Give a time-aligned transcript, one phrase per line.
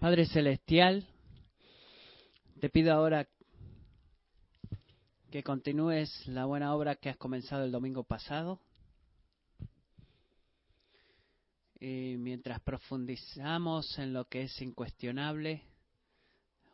[0.00, 1.06] Padre Celestial,
[2.60, 3.26] te pido ahora
[5.30, 8.60] que continúes la buena obra que has comenzado el domingo pasado.
[11.80, 15.62] Y mientras profundizamos en lo que es incuestionable,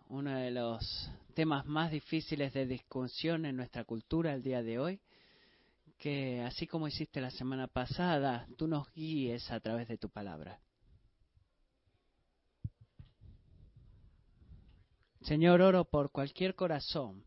[0.09, 5.01] uno de los temas más difíciles de discusión en nuestra cultura el día de hoy,
[5.97, 10.59] que así como hiciste la semana pasada, tú nos guíes a través de tu palabra.
[15.25, 17.23] Señor, oro por cualquier corazón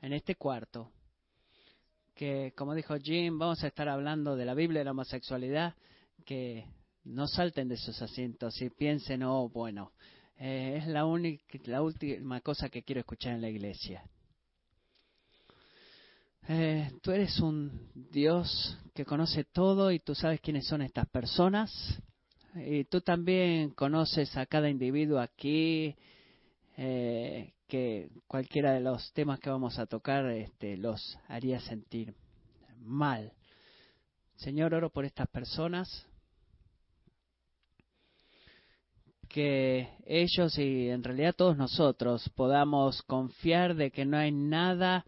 [0.00, 0.92] en este cuarto
[2.14, 5.74] que, como dijo Jim, vamos a estar hablando de la Biblia y la homosexualidad,
[6.24, 6.66] que
[7.04, 9.92] no salten de sus asientos y piensen, oh, bueno,
[10.38, 14.04] eh, es la, única, la última cosa que quiero escuchar en la iglesia.
[16.46, 21.72] Eh, tú eres un Dios que conoce todo y tú sabes quiénes son estas personas.
[22.54, 25.96] Y tú también conoces a cada individuo aquí
[26.82, 32.14] eh, que cualquiera de los temas que vamos a tocar este, los haría sentir
[32.78, 33.34] mal.
[34.36, 36.06] Señor, oro por estas personas,
[39.28, 45.04] que ellos y en realidad todos nosotros podamos confiar de que no hay nada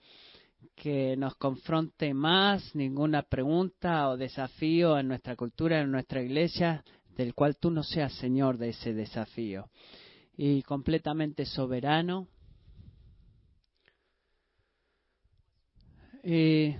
[0.77, 6.85] que nos confronte más, ninguna pregunta o desafío en nuestra cultura, en nuestra iglesia,
[7.17, 9.71] del cual tú no seas Señor de ese desafío
[10.45, 12.27] y completamente soberano.
[16.25, 16.75] Y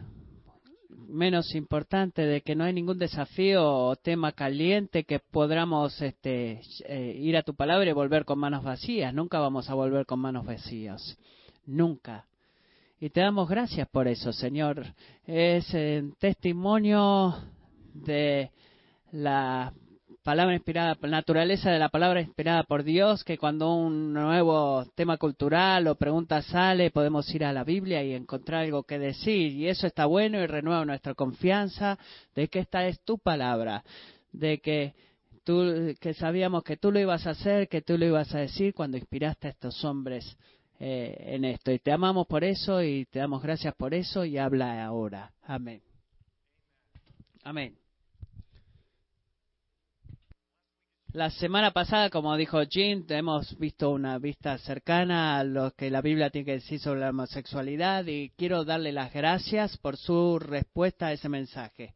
[0.89, 7.17] menos importante de que no hay ningún desafío o tema caliente que podamos este, eh,
[7.17, 9.15] ir a tu palabra y volver con manos vacías.
[9.15, 11.17] Nunca vamos a volver con manos vacías.
[11.65, 12.27] Nunca.
[12.99, 14.87] Y te damos gracias por eso, Señor.
[15.25, 17.37] Es un testimonio
[17.95, 18.51] de
[19.13, 19.73] la
[20.23, 25.87] palabra inspirada, naturaleza de la palabra inspirada por Dios, que cuando un nuevo tema cultural
[25.89, 29.53] o pregunta sale, podemos ir a la Biblia y encontrar algo que decir.
[29.53, 31.99] Y eso está bueno y renueva nuestra confianza
[32.35, 33.85] de que esta es tu palabra,
[34.33, 34.95] de que
[35.45, 38.75] tú, que sabíamos que tú lo ibas a hacer, que tú lo ibas a decir
[38.75, 40.37] cuando inspiraste a estos hombres
[40.79, 41.73] eh, en esto.
[41.73, 45.33] Y te amamos por eso y te damos gracias por eso y habla ahora.
[45.43, 45.83] Amén.
[47.45, 47.82] Amén.
[51.15, 56.01] La semana pasada, como dijo Jim, hemos visto una vista cercana a lo que la
[56.01, 61.09] Biblia tiene que decir sobre la homosexualidad y quiero darle las gracias por su respuesta
[61.09, 61.93] a ese mensaje.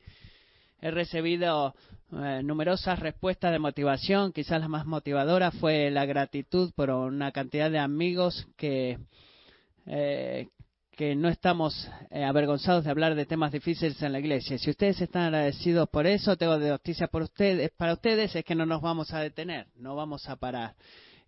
[0.82, 1.74] He recibido
[2.12, 7.70] eh, numerosas respuestas de motivación, quizás la más motivadora fue la gratitud por una cantidad
[7.70, 8.98] de amigos que,
[9.86, 10.48] eh,
[10.96, 14.56] que no estamos eh, avergonzados de hablar de temas difíciles en la iglesia.
[14.56, 18.54] Si ustedes están agradecidos por eso, tengo de noticias por ustedes, para ustedes es que
[18.54, 20.74] no nos vamos a detener, no vamos a parar.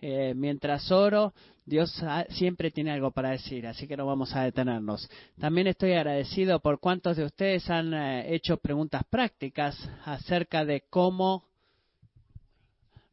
[0.00, 1.34] Eh, mientras oro,
[1.66, 5.06] Dios siempre tiene algo para decir, así que no vamos a detenernos.
[5.38, 9.76] También estoy agradecido por cuántos de ustedes han eh, hecho preguntas prácticas
[10.06, 11.44] acerca de cómo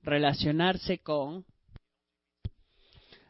[0.03, 1.43] relacionarse con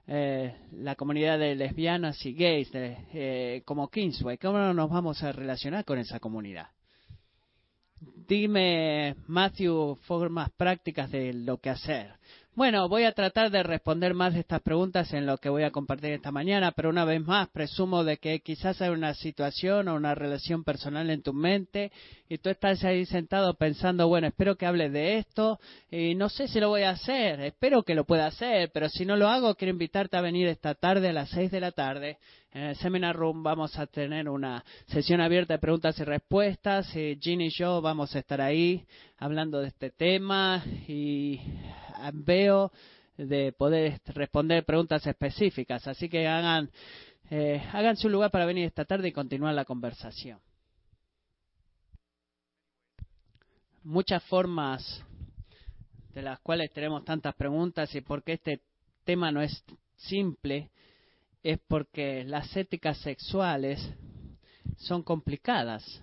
[0.07, 4.37] eh, la comunidad de lesbianas y gays eh, como Kingsway.
[4.37, 6.67] ¿Cómo nos vamos a relacionar con esa comunidad?
[8.27, 12.13] Dime, Matthew, formas prácticas de lo que hacer.
[12.55, 15.71] Bueno, voy a tratar de responder más de estas preguntas en lo que voy a
[15.71, 19.95] compartir esta mañana, pero una vez más presumo de que quizás hay una situación o
[19.95, 21.91] una relación personal en tu mente
[22.29, 25.59] y tú estás ahí sentado pensando, bueno, espero que hable de esto
[25.91, 29.05] y no sé si lo voy a hacer, espero que lo pueda hacer, pero si
[29.05, 32.19] no lo hago, quiero invitarte a venir esta tarde a las seis de la tarde
[32.53, 36.87] en el Seminar Room vamos a tener una sesión abierta de preguntas y respuestas.
[36.87, 38.85] Ginny y yo vamos a estar ahí
[39.17, 41.41] hablando de este tema y
[42.13, 42.71] veo
[43.17, 45.87] de poder responder preguntas específicas.
[45.87, 46.69] Así que hagan,
[47.29, 50.39] eh, hagan su lugar para venir esta tarde y continuar la conversación.
[53.83, 55.03] Muchas formas
[56.13, 58.61] de las cuales tenemos tantas preguntas y por qué este
[59.03, 59.63] tema no es
[59.97, 60.71] simple
[61.43, 63.79] es porque las éticas sexuales
[64.77, 66.01] son complicadas.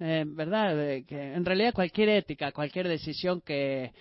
[0.00, 1.04] Eh, ¿Verdad?
[1.06, 3.92] Que en realidad cualquier ética, cualquier decisión que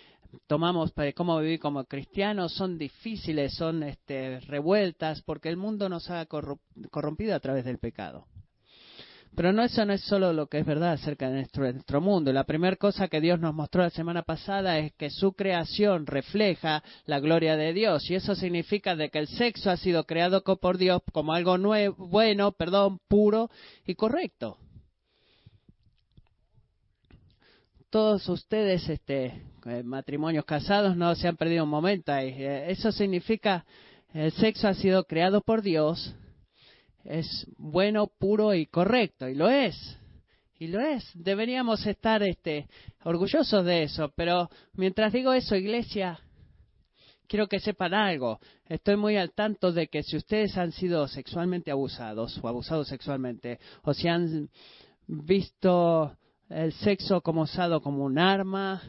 [0.47, 6.09] tomamos para cómo vivir como cristianos son difíciles, son este, revueltas, porque el mundo nos
[6.09, 8.25] ha corrompido a través del pecado.
[9.37, 12.33] Pero no eso no es solo lo que es verdad acerca de nuestro, mundo.
[12.33, 16.83] La primera cosa que Dios nos mostró la semana pasada es que su creación refleja
[17.05, 20.79] la gloria de Dios y eso significa de que el sexo ha sido creado por
[20.79, 23.51] Dios como algo nuevo, bueno, perdón, puro
[23.85, 24.57] y correcto.
[27.89, 32.29] Todos ustedes, este, eh, matrimonios casados, no se han perdido un momento ahí.
[32.29, 33.65] Eh, eso significa,
[34.13, 36.15] el sexo ha sido creado por Dios,
[37.03, 39.97] es bueno, puro y correcto, y lo es.
[40.59, 41.09] Y lo es.
[41.13, 42.67] Deberíamos estar este,
[43.03, 44.11] orgullosos de eso.
[44.15, 46.19] Pero mientras digo eso, iglesia,
[47.27, 48.39] quiero que sepan algo.
[48.65, 53.59] Estoy muy al tanto de que si ustedes han sido sexualmente abusados o abusados sexualmente,
[53.83, 54.49] o si han
[55.07, 56.17] visto
[56.49, 58.81] el sexo como usado como un arma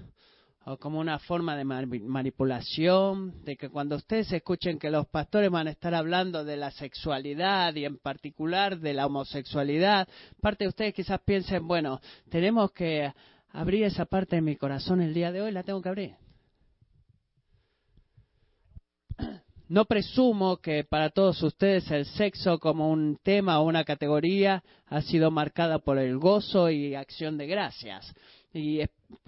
[0.64, 5.66] o como una forma de manipulación, de que cuando ustedes escuchen que los pastores van
[5.66, 10.06] a estar hablando de la sexualidad y en particular de la homosexualidad,
[10.43, 13.10] parte de ustedes quizás piensen, bueno, tenemos que
[13.50, 16.28] abrir esa parte de mi corazón el día de hoy, la tengo que abrir.
[19.69, 25.03] No presumo que para todos ustedes el sexo como un tema o una categoría ha
[25.03, 28.15] sido marcada por el gozo y acción de gracias.
[28.55, 28.81] Y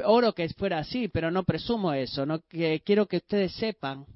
[0.03, 2.25] oro que fuera así, pero no presumo eso.
[2.25, 4.07] No que quiero que ustedes sepan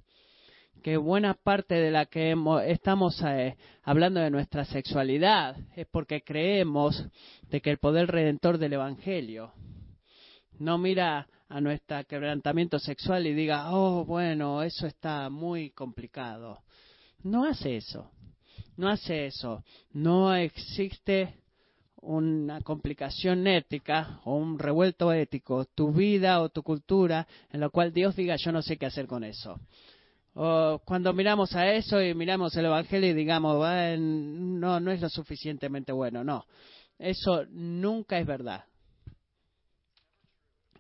[0.83, 2.35] que buena parte de la que
[2.69, 7.05] estamos eh, hablando de nuestra sexualidad es porque creemos
[7.51, 9.53] de que el poder redentor del evangelio
[10.59, 16.61] no mira a nuestro quebrantamiento sexual y diga, oh, bueno, eso está muy complicado.
[17.23, 18.11] No hace eso.
[18.77, 19.65] No hace eso.
[19.93, 21.39] No existe
[22.03, 27.93] una complicación ética o un revuelto ético, tu vida o tu cultura, en la cual
[27.93, 29.59] Dios diga, yo no sé qué hacer con eso.
[30.35, 33.57] O cuando miramos a eso y miramos el Evangelio y digamos,
[33.99, 36.45] no, no es lo suficientemente bueno, no.
[36.99, 38.65] Eso nunca es verdad.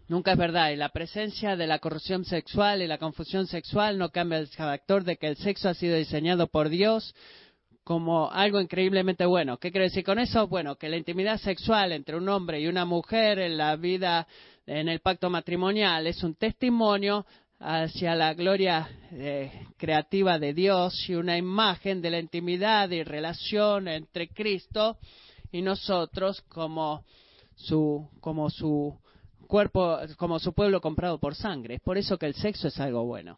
[0.06, 0.70] Nunca es verdad.
[0.70, 5.04] Y la presencia de la corrupción sexual y la confusión sexual no cambia el factor
[5.04, 7.14] de que el sexo ha sido diseñado por Dios
[7.84, 9.58] como algo increíblemente bueno.
[9.58, 10.48] ¿Qué quiere decir con eso?
[10.48, 14.26] Bueno, que la intimidad sexual entre un hombre y una mujer en la vida,
[14.66, 17.26] en el pacto matrimonial, es un testimonio
[17.60, 23.88] hacia la gloria eh, creativa de Dios y una imagen de la intimidad y relación
[23.88, 24.98] entre Cristo
[25.52, 27.04] y nosotros como
[27.54, 28.98] su, como su
[29.54, 31.76] cuerpo, como su pueblo comprado por sangre.
[31.76, 33.36] Es por eso que el sexo es algo bueno.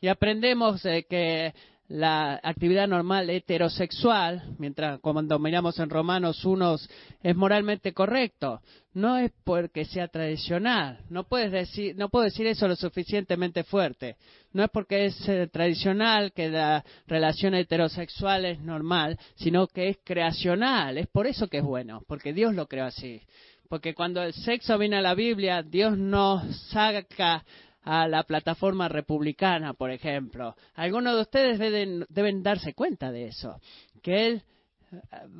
[0.00, 1.54] Y aprendemos que
[1.86, 6.76] la actividad normal heterosexual, mientras cuando miramos en Romanos 1
[7.22, 8.60] es moralmente correcto,
[8.92, 10.98] no es porque sea tradicional.
[11.10, 14.16] No puedes decir, no puedo decir eso lo suficientemente fuerte.
[14.52, 19.98] No es porque es eh, tradicional que la relación heterosexual es normal, sino que es
[20.02, 20.98] creacional.
[20.98, 23.22] Es por eso que es bueno, porque Dios lo creó así.
[23.68, 27.44] Porque cuando el sexo viene a la Biblia, Dios no saca
[27.82, 30.56] a la plataforma republicana, por ejemplo.
[30.74, 33.60] Algunos de ustedes deben, deben darse cuenta de eso,
[34.02, 34.42] que Él
[34.90, 34.96] eh,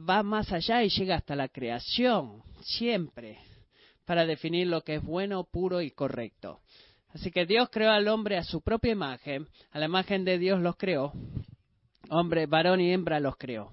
[0.08, 3.38] va más allá y llega hasta la creación, siempre,
[4.04, 6.60] para definir lo que es bueno, puro y correcto.
[7.14, 10.60] Así que Dios creó al hombre a su propia imagen, a la imagen de Dios
[10.60, 11.12] los creó,
[12.10, 13.70] hombre, varón y hembra los creó.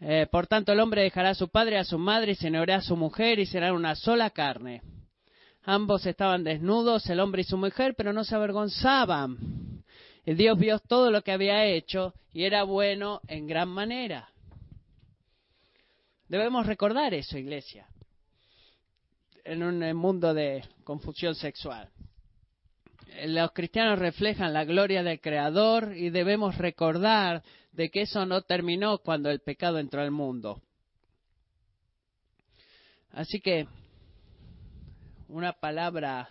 [0.00, 2.76] Eh, por tanto, el hombre dejará a su padre, a su madre y se negará
[2.76, 4.82] a su mujer y serán una sola carne.
[5.64, 9.82] Ambos estaban desnudos, el hombre y su mujer, pero no se avergonzaban.
[10.24, 14.28] Y Dios vio todo lo que había hecho y era bueno en gran manera.
[16.28, 17.86] Debemos recordar eso, iglesia,
[19.44, 21.88] en un mundo de confusión sexual.
[23.26, 27.42] Los cristianos reflejan la gloria del Creador y debemos recordar
[27.78, 30.60] de que eso no terminó cuando el pecado entró al mundo.
[33.12, 33.68] Así que
[35.28, 36.28] una palabra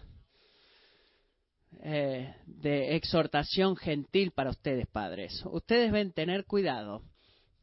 [1.79, 5.41] eh, de exhortación gentil para ustedes, padres.
[5.45, 7.01] Ustedes deben tener cuidado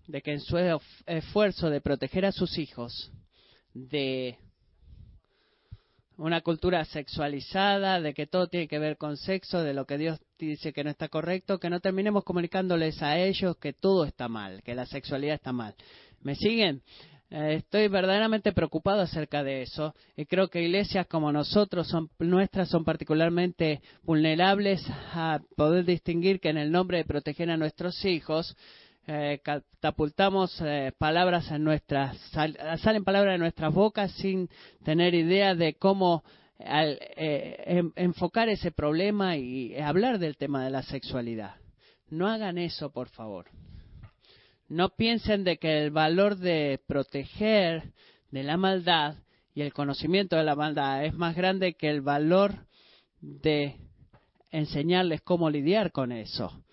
[0.07, 0.57] de que en su
[1.05, 3.13] esfuerzo de proteger a sus hijos
[3.75, 4.39] de
[6.17, 10.19] una cultura sexualizada, de que todo tiene que ver con sexo, de lo que Dios
[10.39, 14.63] dice que no está correcto, que no terminemos comunicándoles a ellos que todo está mal,
[14.63, 15.75] que la sexualidad está mal.
[16.23, 16.83] ¿Me siguen?
[17.31, 22.69] Eh, estoy verdaderamente preocupado acerca de eso y creo que iglesias como nosotros, son, nuestras,
[22.69, 28.57] son particularmente vulnerables a poder distinguir que en el nombre de proteger a nuestros hijos,
[29.07, 32.17] eh, catapultamos eh, palabras en nuestras,
[32.79, 34.49] salen palabras de nuestras bocas sin
[34.85, 36.25] tener idea de cómo
[36.67, 41.57] eh, enfocar ese problema y hablar del tema de la sexualidad.
[42.09, 43.47] No hagan eso, por favor.
[44.69, 47.93] No piensen de que el valor de proteger
[48.31, 49.17] de la maldad
[49.55, 52.67] y el conocimiento de la maldad es más grande que el valor
[53.21, 53.77] de
[54.51, 56.65] enseñarles cómo lidiar con eso.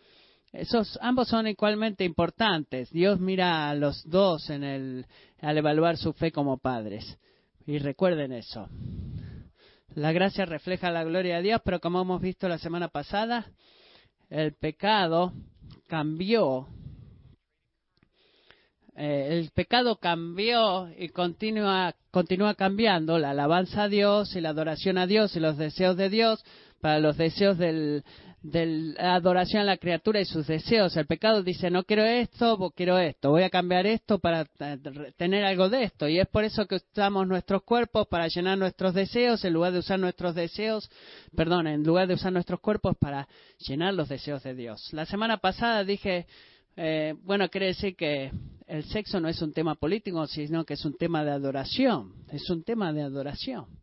[0.53, 2.89] Esos ambos son igualmente importantes.
[2.91, 5.05] Dios mira a los dos en el,
[5.39, 7.17] al evaluar su fe como padres.
[7.65, 8.67] Y recuerden eso.
[9.95, 13.47] La gracia refleja la gloria de Dios, pero como hemos visto la semana pasada,
[14.29, 15.33] el pecado
[15.87, 16.67] cambió.
[18.95, 24.97] Eh, el pecado cambió y continúa, continúa cambiando la alabanza a Dios y la adoración
[24.97, 26.41] a Dios y los deseos de Dios
[26.79, 28.05] para los deseos del,
[28.41, 30.97] de la adoración a la criatura y sus deseos.
[30.97, 34.45] El pecado dice, no quiero esto, quiero esto, voy a cambiar esto para
[35.17, 36.07] tener algo de esto.
[36.07, 39.79] Y es por eso que usamos nuestros cuerpos para llenar nuestros deseos, en lugar de
[39.79, 40.89] usar nuestros deseos,
[41.35, 43.27] perdón, en lugar de usar nuestros cuerpos para
[43.59, 44.91] llenar los deseos de Dios.
[44.91, 46.25] La semana pasada dije,
[46.75, 48.31] eh, bueno, quiere decir que
[48.65, 52.13] el sexo no es un tema político, sino que es un tema de adoración.
[52.31, 53.80] Es un tema de adoración.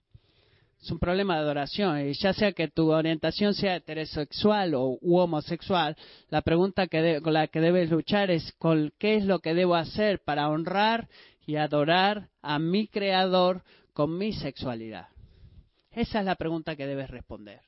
[0.81, 2.09] Es un problema de adoración.
[2.09, 5.97] Y ya sea que tu orientación sea heterosexual o u homosexual,
[6.31, 9.75] la pregunta que con la que debes luchar es con qué es lo que debo
[9.75, 11.09] hacer para honrar
[11.47, 15.09] y adorar a mi creador con mi sexualidad.
[15.91, 17.61] Esa es la pregunta que debes responder.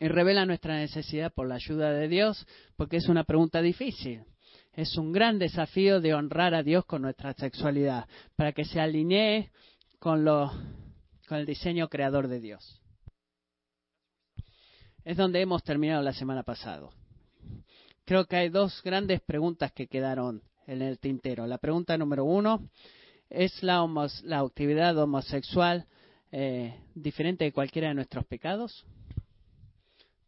[0.00, 4.22] Y revela nuestra necesidad por la ayuda de Dios, porque es una pregunta difícil.
[4.74, 9.50] Es un gran desafío de honrar a Dios con nuestra sexualidad, para que se alinee
[9.98, 10.50] con, lo,
[11.26, 12.80] con el diseño creador de Dios.
[15.04, 16.88] Es donde hemos terminado la semana pasada.
[18.04, 21.46] Creo que hay dos grandes preguntas que quedaron en el tintero.
[21.46, 22.68] La pregunta número uno,
[23.28, 23.86] ¿es la,
[24.24, 25.86] la actividad homosexual
[26.30, 28.86] eh, diferente de cualquiera de nuestros pecados?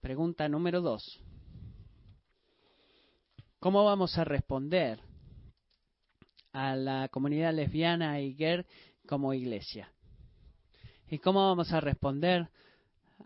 [0.00, 1.20] Pregunta número dos,
[3.58, 4.98] ¿cómo vamos a responder
[6.52, 8.34] a la comunidad lesbiana y
[9.10, 9.92] como iglesia.
[11.08, 12.48] ¿Y cómo vamos a responder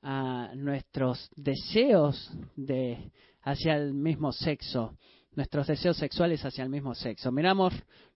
[0.03, 3.13] a nuestros deseos de
[3.43, 4.97] hacia el mismo sexo,
[5.33, 7.31] nuestros deseos sexuales hacia el mismo sexo?
[7.31, 7.75] Miramos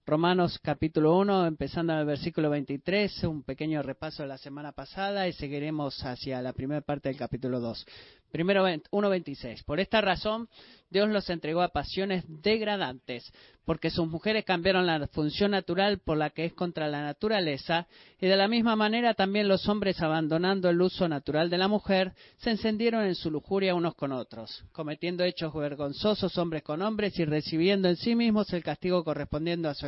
[0.09, 5.29] Romanos capítulo 1, empezando en el versículo 23, un pequeño repaso de la semana pasada
[5.29, 7.85] y seguiremos hacia la primera parte del capítulo 2.
[8.31, 9.65] Primero 1.26.
[9.65, 10.49] Por esta razón,
[10.91, 13.31] Dios los entregó a pasiones degradantes,
[13.65, 17.87] porque sus mujeres cambiaron la función natural por la que es contra la naturaleza,
[18.21, 22.13] y de la misma manera también los hombres, abandonando el uso natural de la mujer,
[22.39, 27.25] se encendieron en su lujuria unos con otros, cometiendo hechos vergonzosos hombres con hombres y
[27.25, 29.87] recibiendo en sí mismos el castigo correspondiendo a su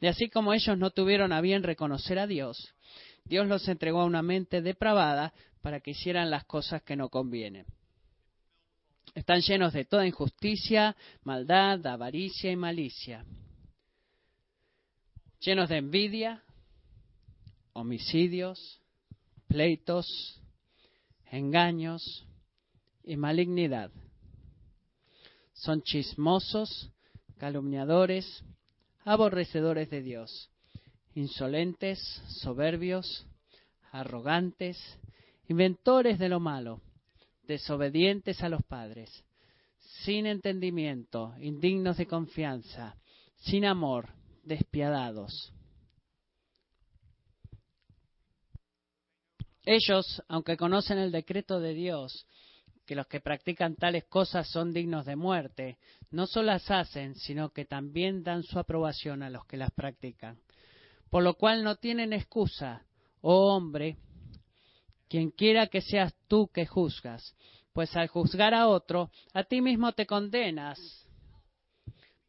[0.00, 2.74] Y así como ellos no tuvieron a bien reconocer a Dios,
[3.24, 7.66] Dios los entregó a una mente depravada para que hicieran las cosas que no convienen.
[9.14, 13.24] Están llenos de toda injusticia, maldad, avaricia y malicia.
[15.40, 16.42] Llenos de envidia,
[17.74, 18.80] homicidios,
[19.46, 20.40] pleitos,
[21.30, 22.26] engaños
[23.04, 23.90] y malignidad.
[25.52, 26.90] Son chismosos,
[27.38, 28.44] calumniadores,
[29.04, 30.50] aborrecedores de Dios,
[31.14, 31.98] insolentes,
[32.40, 33.26] soberbios,
[33.90, 34.78] arrogantes,
[35.48, 36.80] inventores de lo malo,
[37.44, 39.24] desobedientes a los padres,
[40.04, 42.96] sin entendimiento, indignos de confianza,
[43.36, 44.08] sin amor,
[44.44, 45.52] despiadados.
[49.64, 52.26] Ellos, aunque conocen el decreto de Dios,
[52.84, 55.78] que los que practican tales cosas son dignos de muerte,
[56.12, 60.38] no solo las hacen, sino que también dan su aprobación a los que las practican.
[61.10, 62.84] Por lo cual no tienen excusa,
[63.20, 63.96] oh hombre,
[65.08, 67.34] quien quiera que seas tú que juzgas,
[67.72, 70.78] pues al juzgar a otro, a ti mismo te condenas,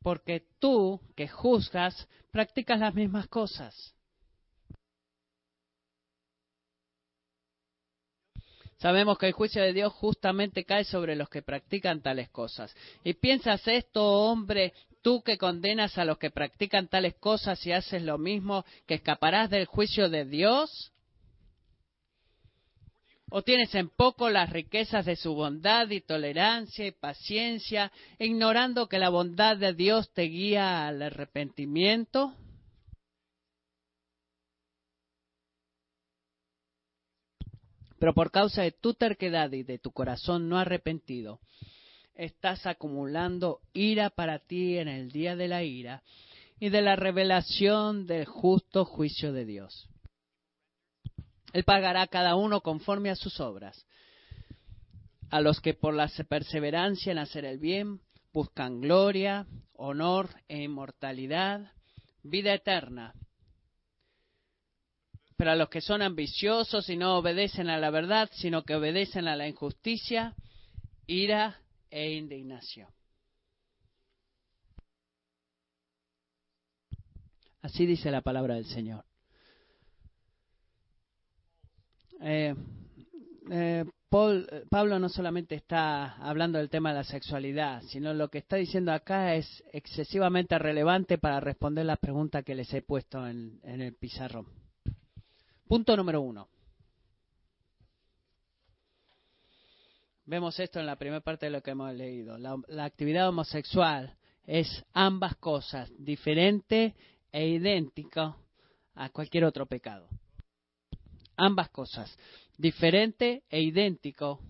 [0.01, 3.92] porque tú que juzgas practicas las mismas cosas.
[8.77, 12.75] Sabemos que el juicio de Dios justamente cae sobre los que practican tales cosas.
[13.03, 18.01] ¿Y piensas esto, hombre, tú que condenas a los que practican tales cosas y haces
[18.01, 20.91] lo mismo, que escaparás del juicio de Dios?
[23.29, 28.99] ¿O tienes en poco las riquezas de su bondad y tolerancia y paciencia, ignorando que
[28.99, 32.35] la bondad de Dios te guía al arrepentimiento?
[38.03, 41.39] Pero por causa de tu terquedad y de tu corazón no arrepentido,
[42.15, 46.03] estás acumulando ira para ti en el día de la ira
[46.59, 49.87] y de la revelación del justo juicio de Dios
[51.53, 53.85] él pagará a cada uno conforme a sus obras.
[55.29, 58.01] A los que por la perseverancia en hacer el bien
[58.33, 61.71] buscan gloria, honor e inmortalidad,
[62.23, 63.13] vida eterna.
[65.43, 69.27] Pero a los que son ambiciosos y no obedecen a la verdad, sino que obedecen
[69.27, 70.35] a la injusticia,
[71.05, 71.59] ira
[71.91, 72.87] e indignación.
[77.61, 79.03] Así dice la palabra del Señor.
[82.21, 82.55] eh,
[83.51, 83.83] eh,
[84.69, 88.93] Pablo no solamente está hablando del tema de la sexualidad, sino lo que está diciendo
[88.93, 94.62] acá es excesivamente relevante para responder las preguntas que les he puesto en, el pizarrón.
[95.73, 96.47] Punto número uno.
[100.23, 102.37] Vemos esto en la primera parte de lo que hemos leído.
[102.37, 104.15] la actividad homosexual
[104.45, 106.93] es ambas cosas, diferente
[107.31, 108.35] e idéntico
[108.93, 110.07] a cualquier otro pecado.
[111.37, 112.15] Ambas cosas
[112.55, 114.41] diferente e idéntico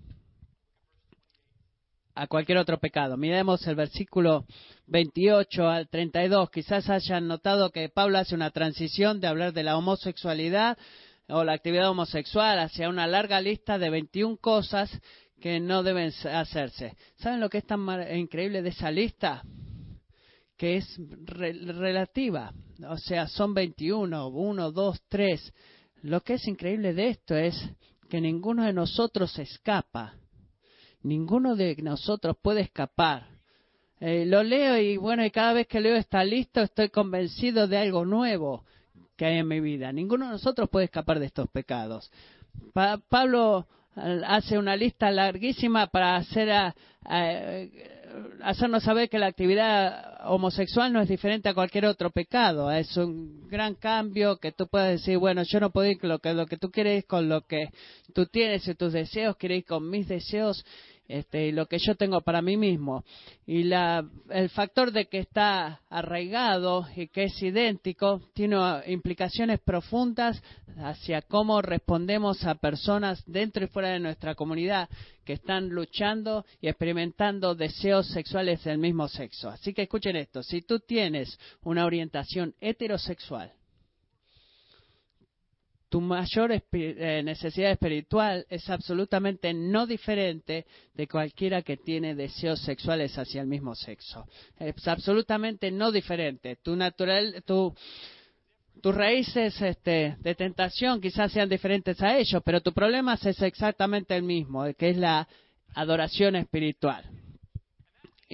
[2.15, 3.17] a cualquier otro pecado.
[3.17, 4.45] Miremos el versículo
[4.87, 6.49] 28 al 32.
[6.49, 10.77] Quizás hayan notado que Pablo hace una transición de hablar de la homosexualidad
[11.27, 14.91] o la actividad homosexual hacia una larga lista de 21 cosas
[15.39, 16.95] que no deben hacerse.
[17.17, 19.43] ¿Saben lo que es tan increíble de esa lista?
[20.57, 22.53] Que es relativa.
[22.87, 25.53] O sea, son 21, 1, 2, 3.
[26.03, 27.55] Lo que es increíble de esto es
[28.09, 30.15] que ninguno de nosotros escapa.
[31.01, 33.27] Ninguno de nosotros puede escapar.
[33.99, 37.77] Eh, lo leo y bueno, y cada vez que leo está listo, estoy convencido de
[37.77, 38.63] algo nuevo
[39.15, 39.91] que hay en mi vida.
[39.91, 42.11] Ninguno de nosotros puede escapar de estos pecados.
[43.09, 46.75] Pablo eh, hace una lista larguísima para hacer a,
[48.43, 52.71] hacernos saber que la actividad homosexual no es diferente a cualquier otro pecado.
[52.71, 56.19] Es un gran cambio que tú puedes decir, bueno, yo no puedo ir con lo
[56.19, 57.69] que, lo que tú quieres con lo que
[58.13, 60.63] tú tienes y tus deseos, quiero ir con mis deseos
[61.07, 63.03] este, lo que yo tengo para mí mismo.
[63.45, 68.57] Y la, el factor de que está arraigado y que es idéntico tiene
[68.87, 70.41] implicaciones profundas
[70.77, 74.89] hacia cómo respondemos a personas dentro y fuera de nuestra comunidad
[75.23, 79.49] que están luchando y experimentando deseos sexuales del mismo sexo.
[79.49, 83.51] Así que escuchen esto, si tú tienes una orientación heterosexual,
[85.93, 93.15] tu mayor eh, necesidad espiritual es absolutamente no diferente de cualquiera que tiene deseos sexuales
[93.15, 94.25] hacia el mismo sexo.
[94.57, 96.55] Es absolutamente no diferente.
[96.63, 97.75] Tu natural, tu,
[98.81, 104.15] tus raíces este, de tentación quizás sean diferentes a ellos, pero tu problema es exactamente
[104.15, 105.27] el mismo, que es la
[105.75, 107.05] adoración espiritual.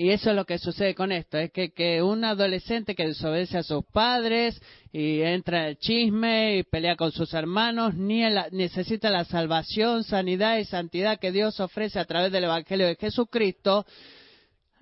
[0.02, 3.58] Y eso es lo que sucede con esto, es que, que un adolescente que desobedece
[3.58, 4.58] a sus padres
[4.94, 8.22] y entra en el chisme y pelea con sus hermanos, ni
[8.54, 13.86] necesita la salvación, sanidad y santidad que Dios ofrece a través del Evangelio de Jesucristo,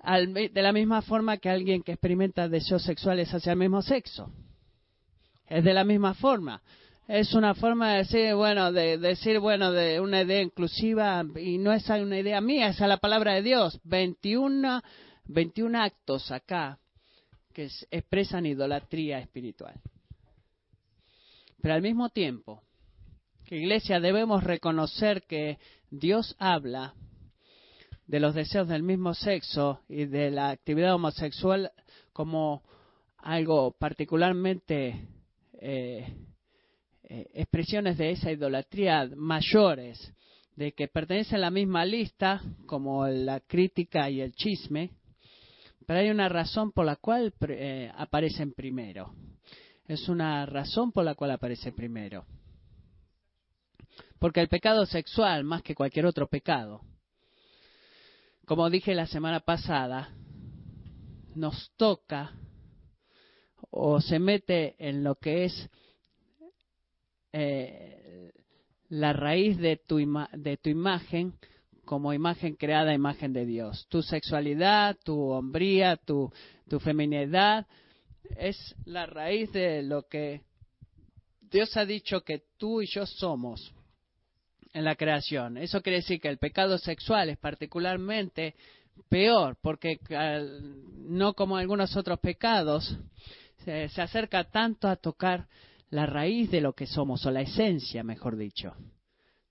[0.05, 4.31] de la misma forma que alguien que experimenta deseos sexuales hacia el mismo sexo.
[5.47, 6.61] Es de la misma forma
[7.07, 11.71] es una forma de decir, bueno, de, decir, bueno, de una idea inclusiva y no
[11.71, 13.79] es una idea mía, es la palabra de Dios.
[13.85, 14.81] 21
[15.27, 16.79] 21 actos acá
[17.53, 19.79] que expresan idolatría espiritual.
[21.61, 22.61] Pero al mismo tiempo,
[23.45, 25.57] que iglesia debemos reconocer que
[25.89, 26.93] Dios habla
[28.05, 31.71] de los deseos del mismo sexo y de la actividad homosexual
[32.13, 32.63] como
[33.17, 35.07] algo particularmente
[35.59, 36.13] eh,
[37.03, 40.13] eh, expresiones de esa idolatría mayores,
[40.55, 44.91] de que pertenecen a la misma lista como la crítica y el chisme,
[45.87, 49.15] pero hay una razón por la cual eh, aparecen primero.
[49.87, 52.25] Es una razón por la cual aparece primero.
[54.19, 56.81] Porque el pecado sexual, más que cualquier otro pecado,
[58.45, 60.13] como dije la semana pasada,
[61.35, 62.33] nos toca
[63.69, 65.69] o se mete en lo que es
[67.31, 68.33] eh,
[68.89, 69.99] la raíz de tu,
[70.33, 71.33] de tu imagen
[71.87, 73.87] como imagen creada, imagen de Dios.
[73.89, 76.31] Tu sexualidad, tu hombría, tu,
[76.81, 77.65] feminidad
[78.35, 80.41] es la raíz de lo que
[81.49, 83.73] Dios ha dicho que tú y yo somos
[84.73, 85.57] en la creación.
[85.57, 88.53] Eso quiere decir que el pecado sexual es particularmente
[89.07, 89.97] peor, porque
[91.07, 92.99] no como algunos otros pecados,
[93.63, 95.47] se, acerca tanto a tocar
[95.89, 98.75] la raíz de lo que somos, o la esencia, mejor dicho,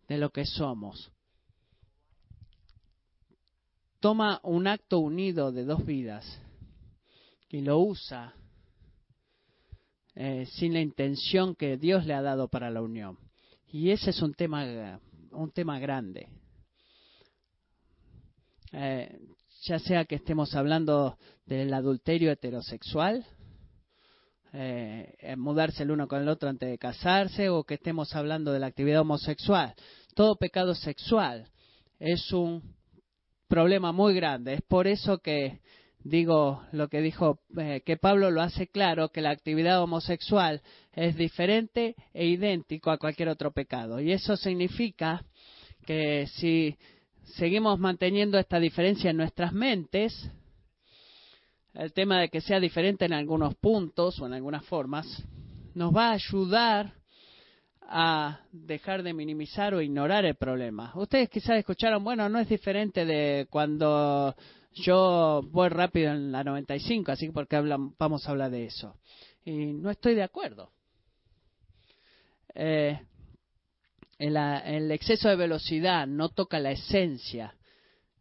[0.06, 1.15] de lo que somos
[4.06, 6.24] toma un acto unido de dos vidas
[7.48, 8.36] y lo usa
[10.14, 13.18] eh, sin la intención que Dios le ha dado para la unión.
[13.66, 15.00] Y ese es un tema,
[15.32, 16.28] un tema grande.
[18.70, 19.18] Eh,
[19.62, 23.26] ya sea que estemos hablando del adulterio heterosexual,
[24.52, 28.60] eh, mudarse el uno con el otro antes de casarse, o que estemos hablando de
[28.60, 29.74] la actividad homosexual.
[30.14, 31.50] Todo pecado sexual
[31.98, 32.75] es un
[33.48, 34.54] problema muy grande.
[34.54, 35.60] Es por eso que
[36.00, 41.16] digo lo que dijo, eh, que Pablo lo hace claro, que la actividad homosexual es
[41.16, 44.00] diferente e idéntico a cualquier otro pecado.
[44.00, 45.24] Y eso significa
[45.84, 46.76] que si
[47.36, 50.30] seguimos manteniendo esta diferencia en nuestras mentes,
[51.74, 55.06] el tema de que sea diferente en algunos puntos o en algunas formas,
[55.74, 56.94] nos va a ayudar
[57.88, 60.92] a dejar de minimizar o ignorar el problema.
[60.94, 64.34] Ustedes quizás escucharon, bueno, no es diferente de cuando
[64.72, 67.60] yo voy rápido en la 95, así que porque
[67.98, 68.96] vamos a hablar de eso.
[69.44, 70.70] Y no estoy de acuerdo.
[72.54, 72.98] Eh,
[74.18, 77.54] el, exceso de velocidad no toca la esencia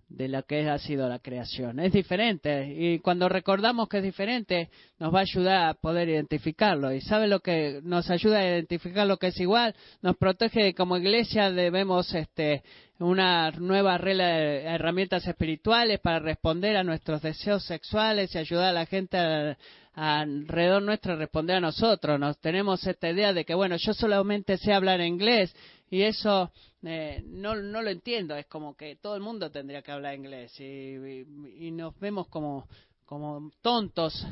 [0.08, 1.80] de lo que ha sido la creación.
[1.80, 6.94] Es diferente y cuando recordamos que es diferente nos va a ayudar a poder identificarlo.
[6.94, 9.76] ¿Y sabe lo que nos ayuda a identificar lo que es igual?
[10.02, 12.64] Nos protege como iglesia debemos este,
[13.00, 18.74] una nueva regla de herramientas espirituales para responder a nuestros deseos sexuales y ayudar a
[18.74, 19.58] la gente
[19.96, 22.20] alrededor nuestro a responder a nosotros.
[22.20, 25.56] Nos tenemos esta idea de que, bueno, yo solamente sé hablar inglés
[25.90, 26.52] y eso
[26.84, 28.36] eh, no, no lo entiendo.
[28.36, 32.68] Es como que todo el mundo tendría que hablar inglés y, nos vemos como,
[33.06, 34.26] como tontos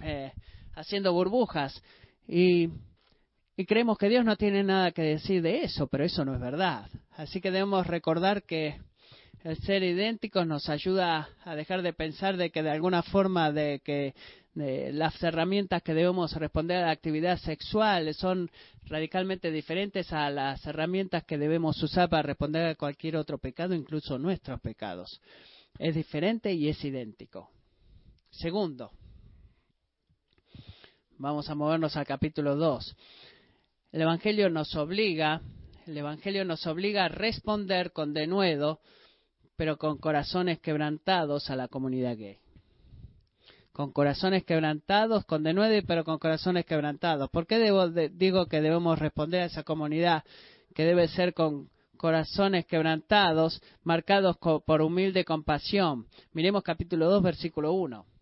[0.00, 0.32] eh,
[0.74, 1.82] haciendo burbujas.
[2.26, 2.70] Y,
[3.56, 6.40] y creemos que Dios no tiene nada que decir de eso, pero eso no es
[6.40, 6.88] verdad.
[7.12, 8.80] Así que debemos recordar que
[9.44, 13.82] el ser idénticos nos ayuda a dejar de pensar de que de alguna forma de
[13.84, 14.14] que
[14.54, 18.50] las herramientas que debemos responder a la actividad sexual son
[18.86, 24.18] radicalmente diferentes a las herramientas que debemos usar para responder a cualquier otro pecado, incluso
[24.18, 25.20] nuestros pecados.
[25.78, 27.50] Es diferente y es idéntico.
[28.30, 28.92] Segundo,
[31.18, 32.96] vamos a movernos al capítulo 2.
[33.92, 35.42] El Evangelio nos obliga,
[35.86, 38.80] el Evangelio nos obliga a responder con denuedo,
[39.56, 42.38] pero con corazones quebrantados a la comunidad gay
[43.74, 47.28] con corazones quebrantados, con denuedo, pero con corazones quebrantados.
[47.28, 47.58] ¿Por qué
[48.12, 50.22] digo que debemos responder a esa comunidad
[50.76, 56.06] que debe ser con corazones quebrantados, marcados por humilde compasión?
[56.32, 58.13] Miremos capítulo 2, versículo 1.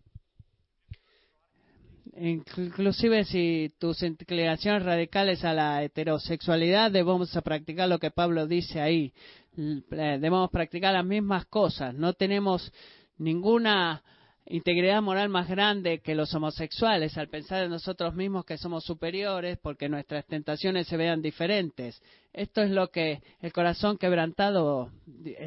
[2.15, 9.13] Inclusive si tus inclinaciones radicales a la heterosexualidad, debemos practicar lo que Pablo dice ahí.
[9.55, 11.95] Debemos practicar las mismas cosas.
[11.95, 12.71] No tenemos
[13.17, 14.03] ninguna
[14.45, 19.57] integridad moral más grande que los homosexuales al pensar en nosotros mismos que somos superiores
[19.61, 22.01] porque nuestras tentaciones se vean diferentes.
[22.33, 24.89] Esto es lo que el corazón quebrantado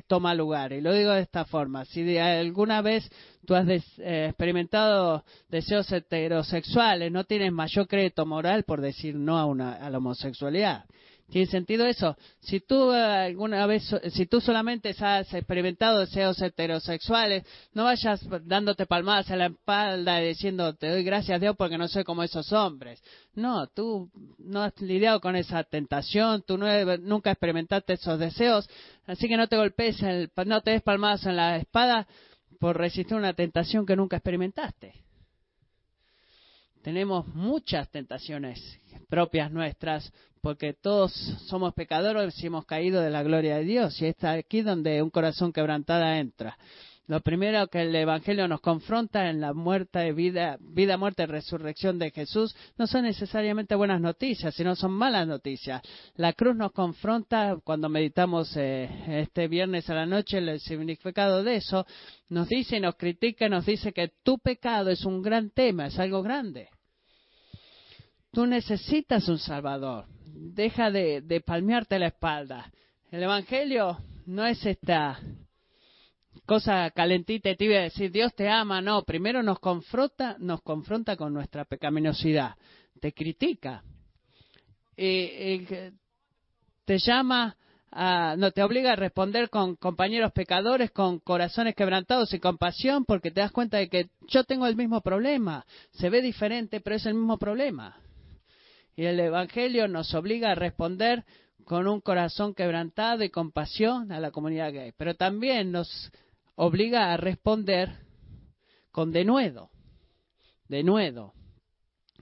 [0.06, 0.72] toma lugar.
[0.72, 1.84] Y lo digo de esta forma.
[1.84, 3.10] Si alguna vez
[3.44, 9.46] tú has eh, experimentado deseos heterosexuales, no tienes mayor crédito moral por decir no a,
[9.46, 10.84] una, a la homosexualidad.
[11.30, 12.16] ¿Tiene sentido eso?
[12.40, 19.28] Si tú alguna vez, si tú solamente has experimentado deseos heterosexuales, no vayas dándote palmadas
[19.30, 23.02] en la espalda diciendo te doy gracias a Dios porque no soy como esos hombres.
[23.34, 24.08] No, tú
[24.38, 26.66] no has lidiado con esa tentación, tú no,
[26.98, 28.68] nunca experimentaste esos deseos,
[29.06, 29.98] así que no te golpees,
[30.46, 32.06] no te des palmadas en la espada
[32.60, 34.94] por resistir una tentación que nunca experimentaste.
[36.82, 40.12] Tenemos muchas tentaciones propias nuestras,
[40.46, 41.12] porque todos
[41.48, 44.00] somos pecadores y hemos caído de la gloria de Dios.
[44.00, 46.56] Y está aquí donde un corazón quebrantado entra.
[47.08, 52.12] Lo primero que el Evangelio nos confronta en la muerte, vida, vida, muerte, resurrección de
[52.12, 55.82] Jesús no son necesariamente buenas noticias, sino son malas noticias.
[56.14, 61.56] La cruz nos confronta cuando meditamos eh, este viernes a la noche el significado de
[61.56, 61.84] eso.
[62.28, 65.98] Nos dice y nos critica, nos dice que tu pecado es un gran tema, es
[65.98, 66.68] algo grande.
[68.30, 70.06] Tú necesitas un Salvador
[70.36, 72.70] deja de, palmearte la espalda.
[73.10, 75.20] El Evangelio no es esta
[76.44, 81.16] cosa calentita y tibia de decir Dios te ama, no, primero nos confronta, nos confronta
[81.16, 82.54] con nuestra pecaminosidad,
[83.00, 83.82] te critica,
[84.96, 85.66] y,
[86.84, 87.56] te llama
[87.90, 93.30] a, no te obliga a responder con compañeros pecadores, con corazones quebrantados y compasión, porque
[93.30, 97.06] te das cuenta de que yo tengo el mismo problema, se ve diferente, pero es
[97.06, 97.96] el mismo problema.
[98.96, 101.24] Y el Evangelio nos obliga a responder
[101.64, 104.92] con un corazón quebrantado y compasión a la comunidad gay.
[104.96, 106.10] Pero también nos
[106.54, 107.98] obliga a responder
[108.90, 109.70] con denuedo.
[110.68, 111.34] Denuedo.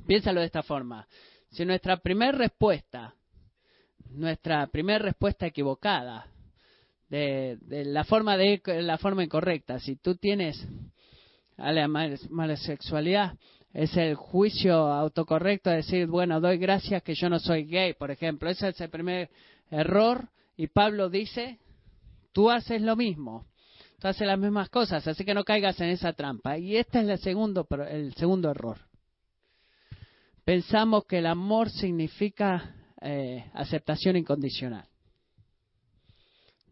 [0.06, 1.06] Piénsalo de esta forma.
[1.50, 3.14] Si nuestra primera respuesta,
[4.10, 6.26] nuestra primera respuesta equivocada,
[7.08, 7.56] de,
[7.86, 10.66] la forma de la forma incorrecta, si tú tienes
[11.56, 13.38] a la mala sexualidad,
[13.74, 18.12] es el juicio autocorrecto de decir, bueno, doy gracias que yo no soy gay, por
[18.12, 18.48] ejemplo.
[18.48, 19.28] Ese es el primer
[19.68, 20.28] error.
[20.56, 21.58] Y Pablo dice,
[22.32, 23.46] tú haces lo mismo.
[23.98, 26.56] tú haces las mismas cosas, así que no caigas en esa trampa.
[26.56, 28.78] Y este es el segundo, el segundo error.
[30.44, 34.86] Pensamos que el amor significa eh, aceptación incondicional.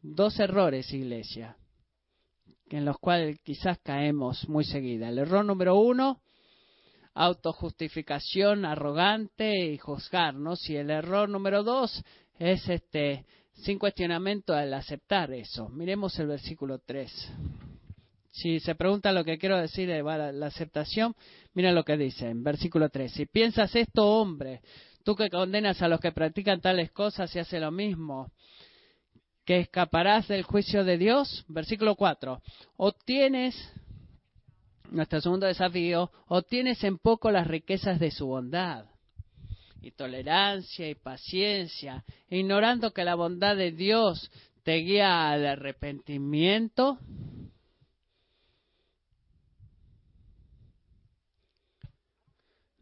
[0.03, 1.57] Dos errores, iglesia,
[2.71, 5.09] en los cuales quizás caemos muy seguida.
[5.09, 6.21] El error número uno,
[7.15, 10.69] autojustificación arrogante y juzgarnos.
[10.69, 12.03] Y el error número dos
[12.39, 15.69] es este sin cuestionamiento al aceptar eso.
[15.69, 17.33] Miremos el versículo 3.
[18.31, 21.15] Si se pregunta lo que quiero decir de la aceptación,
[21.53, 23.13] mira lo que dice en versículo 3.
[23.13, 24.63] Si piensas esto, hombre,
[25.05, 28.33] tú que condenas a los que practican tales cosas y hace lo mismo,
[29.45, 31.45] que escaparás del juicio de Dios.
[31.49, 32.41] Versículo 4.
[32.77, 33.55] Obtienes,
[34.93, 38.87] nuestro segundo desafío, obtienes en poco las riquezas de su bondad
[39.81, 44.31] y tolerancia y paciencia, ignorando que la bondad de Dios
[44.63, 46.99] te guía al arrepentimiento.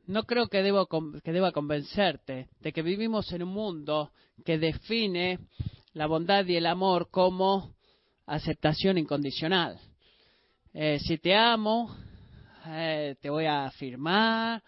[0.07, 0.89] No creo que, debo,
[1.23, 4.11] que deba convencerte de que vivimos en un mundo
[4.45, 5.39] que define
[5.93, 7.77] la bondad y el amor como
[8.27, 9.79] aceptación incondicional.
[10.73, 11.97] Eh, si te amo,
[12.67, 14.63] eh, te voy a afirmar,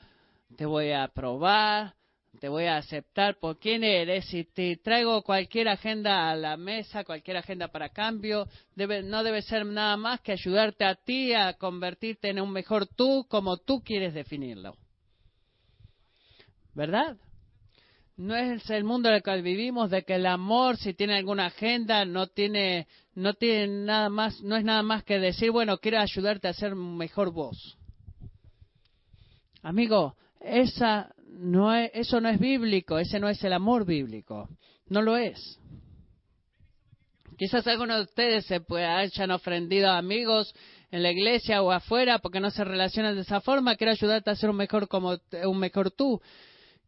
[0.56, 1.94] te voy a aprobar,
[2.40, 4.24] te voy a aceptar por quién eres.
[4.26, 9.42] Si te traigo cualquier agenda a la mesa, cualquier agenda para cambio, debe, no debe
[9.42, 13.80] ser nada más que ayudarte a ti a convertirte en un mejor tú como tú
[13.84, 14.76] quieres definirlo.
[16.74, 17.16] ¿Verdad?
[18.16, 21.46] No es el mundo en el cual vivimos de que el amor, si tiene alguna
[21.46, 25.98] agenda, no tiene, no tiene nada más, no es nada más que decir, bueno, quiero
[25.98, 27.78] ayudarte a ser mejor vos.
[29.62, 34.48] Amigo, esa no es, eso no es bíblico, ese no es el amor bíblico,
[34.88, 35.58] no lo es.
[37.38, 40.54] Quizás algunos de ustedes se hayan ofendido a amigos
[40.90, 43.74] en la iglesia o afuera porque no se relacionan de esa forma.
[43.76, 46.20] Quiero ayudarte a ser un mejor como un mejor tú.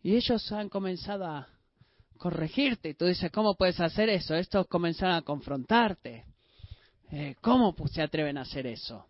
[0.04, 1.48] Y ellos han comenzado a
[2.18, 2.90] corregirte.
[2.90, 4.34] Y tú dices, ¿cómo puedes hacer eso?
[4.34, 6.26] Estos comenzaron a confrontarte.
[7.10, 9.06] Eh, ¿Cómo se atreven a hacer eso?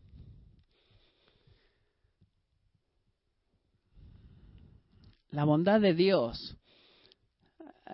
[5.33, 6.57] La bondad de Dios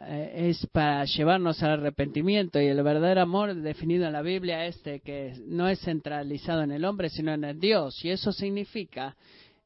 [0.03, 4.77] eh, es para llevarnos al arrepentimiento y el verdadero amor definido en la Biblia es
[4.83, 9.17] que no es centralizado en el hombre sino en el Dios y eso significa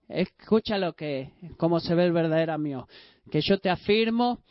[0.08, 2.86] escucha lo que cómo se ve el verdadero amor
[3.30, 4.42] que yo te afirmo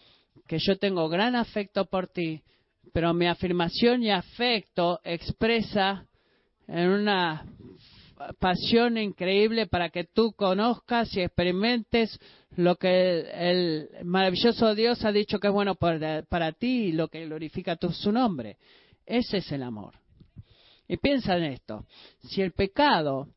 [0.48, 2.44] que yo tengo gran afecto por ti
[2.92, 6.06] pero mi afirmación y afecto expresa
[6.68, 7.46] en una
[8.40, 12.20] pasión increíble para que tú conozcas y experimentes
[12.56, 17.26] lo que el, maravilloso Dios ha dicho que es bueno para, ti y lo que
[17.26, 18.58] glorifica tu, su nombre.
[19.06, 19.96] Ese es el amor.
[20.88, 21.86] Y piensa en esto.
[22.22, 23.28] Si el pecado,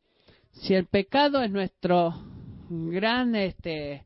[0.52, 2.14] si el pecado es nuestro
[2.68, 4.04] gran este,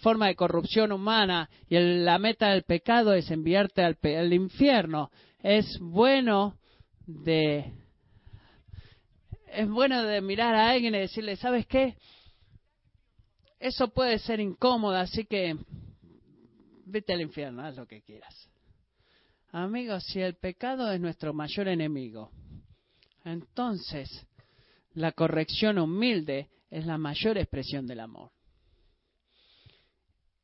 [0.00, 5.10] forma de corrupción humana y la meta del pecado es enviarte al, al infierno,
[5.42, 6.56] es bueno
[7.06, 7.72] de
[9.52, 11.96] es bueno de mirar a alguien y decirle, ¿sabes qué?
[13.58, 15.56] Eso puede ser incómodo, así que
[16.84, 18.50] vete al infierno, haz lo que quieras.
[19.52, 22.30] Amigos, si el pecado es nuestro mayor enemigo,
[23.24, 24.26] entonces
[24.92, 28.30] la corrección humilde es la mayor expresión del amor.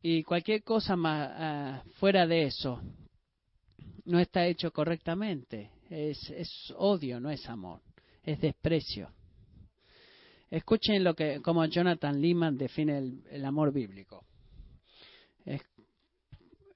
[0.03, 2.81] Y cualquier cosa más ah, fuera de eso
[4.05, 5.71] no está hecho correctamente.
[5.89, 7.81] Es, es odio, no es amor
[8.23, 9.11] es desprecio.
[10.51, 14.25] Escuchen lo que, como Jonathan Lehman define el, amor bíblico.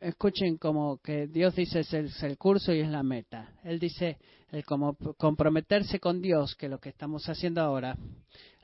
[0.00, 3.52] escuchen como que Dios dice es el, curso y es la meta.
[3.64, 4.18] Él dice
[4.50, 7.96] el como comprometerse con Dios, que lo que estamos haciendo ahora,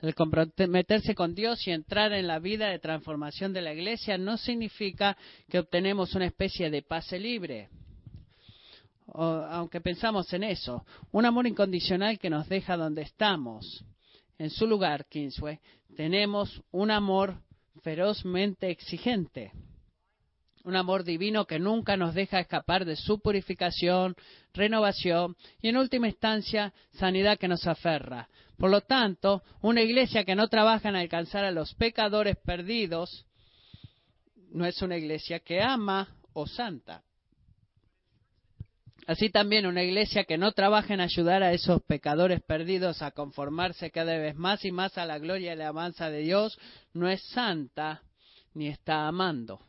[0.07, 4.37] el comprometerse con Dios y entrar en la vida de transformación de la iglesia no
[4.37, 5.17] significa
[5.49, 7.69] que obtenemos una especie de pase libre
[9.13, 13.83] aunque pensamos en eso, un amor incondicional que nos deja donde estamos.
[14.37, 15.59] En su lugar, Kingsway,
[15.95, 17.37] tenemos un amor
[17.81, 19.51] ferozmente exigente,
[20.63, 24.15] un amor divino que nunca nos deja escapar de su purificación,
[24.53, 28.29] renovación y, en última instancia, sanidad que nos aferra.
[28.57, 33.25] Por lo tanto, una iglesia que no trabaja en alcanzar a los pecadores perdidos
[34.51, 37.03] no es una iglesia que ama o santa.
[39.05, 43.91] Así también una iglesia que no trabaja en ayudar a esos pecadores perdidos a conformarse
[43.91, 46.57] cada vez más y más a la gloria y la alabanza de Dios
[46.93, 48.01] no es santa
[48.53, 49.59] ni está amando.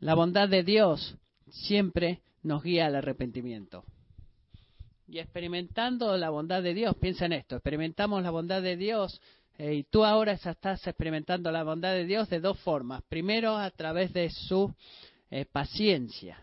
[0.00, 1.16] La bondad de Dios
[1.50, 3.84] siempre nos guía al arrepentimiento.
[5.08, 6.94] Y experimentando la bondad de Dios.
[6.96, 9.20] Piensa en esto, experimentamos la bondad de Dios
[9.56, 13.02] eh, y tú ahora estás experimentando la bondad de Dios de dos formas.
[13.08, 14.72] Primero, a través de su
[15.30, 16.38] eh, paciencia.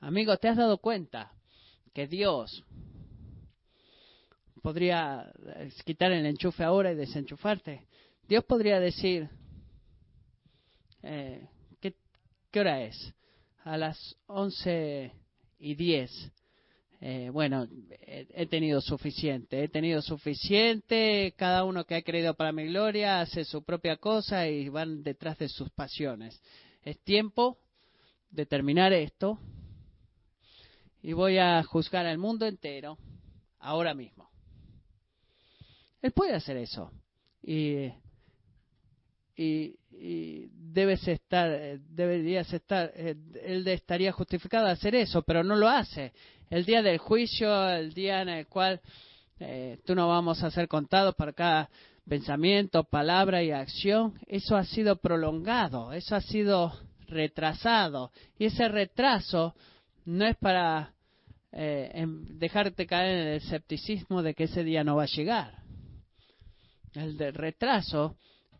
[0.00, 1.30] Amigo, ¿te has dado cuenta
[1.92, 2.64] que Dios
[4.62, 7.86] podría eh, quitar el enchufe ahora y desenchufarte?
[8.26, 9.28] Dios podría decir,
[11.00, 11.94] ¿qué,
[12.50, 13.14] ¿qué hora es?
[13.64, 15.12] A las once
[15.58, 16.10] y diez
[17.00, 17.68] eh, bueno,
[18.00, 23.44] he, tenido suficiente, he tenido suficiente, cada uno que ha creído para mi gloria hace
[23.44, 26.40] su propia cosa y van detrás de sus pasiones.
[26.82, 27.58] Es tiempo
[28.30, 29.38] de terminar esto
[31.00, 32.98] y voy a juzgar al mundo entero
[33.60, 34.28] ahora mismo.
[36.02, 36.90] Él puede hacer eso
[37.42, 37.92] y,
[39.38, 39.76] y,
[40.52, 46.12] debes estar, deberías estar, eh, él estaría justificado a hacer eso, pero no lo hace
[46.50, 48.80] el día del juicio, el día en el cual
[49.40, 51.68] eh, tú no vamos a ser contados por cada
[52.08, 56.72] pensamiento, palabra y acción, eso ha sido prolongado, eso ha sido
[57.06, 58.12] retrasado.
[58.38, 59.54] Y ese retraso
[60.06, 60.94] no es para
[61.52, 65.58] eh, dejarte caer en el escepticismo de que ese día no va a llegar.
[66.94, 68.16] El retraso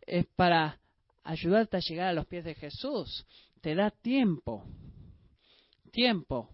[0.09, 0.79] es para
[1.23, 3.25] ayudarte a llegar a los pies de Jesús.
[3.61, 4.65] Te da tiempo,
[5.91, 6.49] tiempo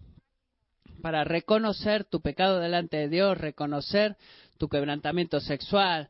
[1.02, 4.16] para reconocer tu pecado delante de Dios, reconocer
[4.58, 6.08] tu quebrantamiento sexual,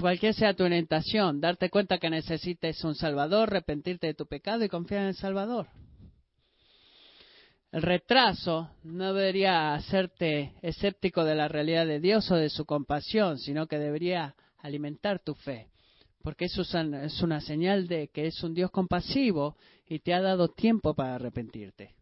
[0.00, 4.68] cualquier sea tu orientación, darte cuenta que necesites un Salvador, arrepentirte de tu pecado y
[4.68, 5.68] confiar en el Salvador.
[7.70, 13.38] El retraso no debería hacerte escéptico de la realidad de Dios o de su compasión,
[13.38, 15.68] sino que debería alimentar tu fe,
[16.22, 20.48] porque eso es una señal de que es un Dios compasivo y te ha dado
[20.48, 21.98] tiempo para arrepentirte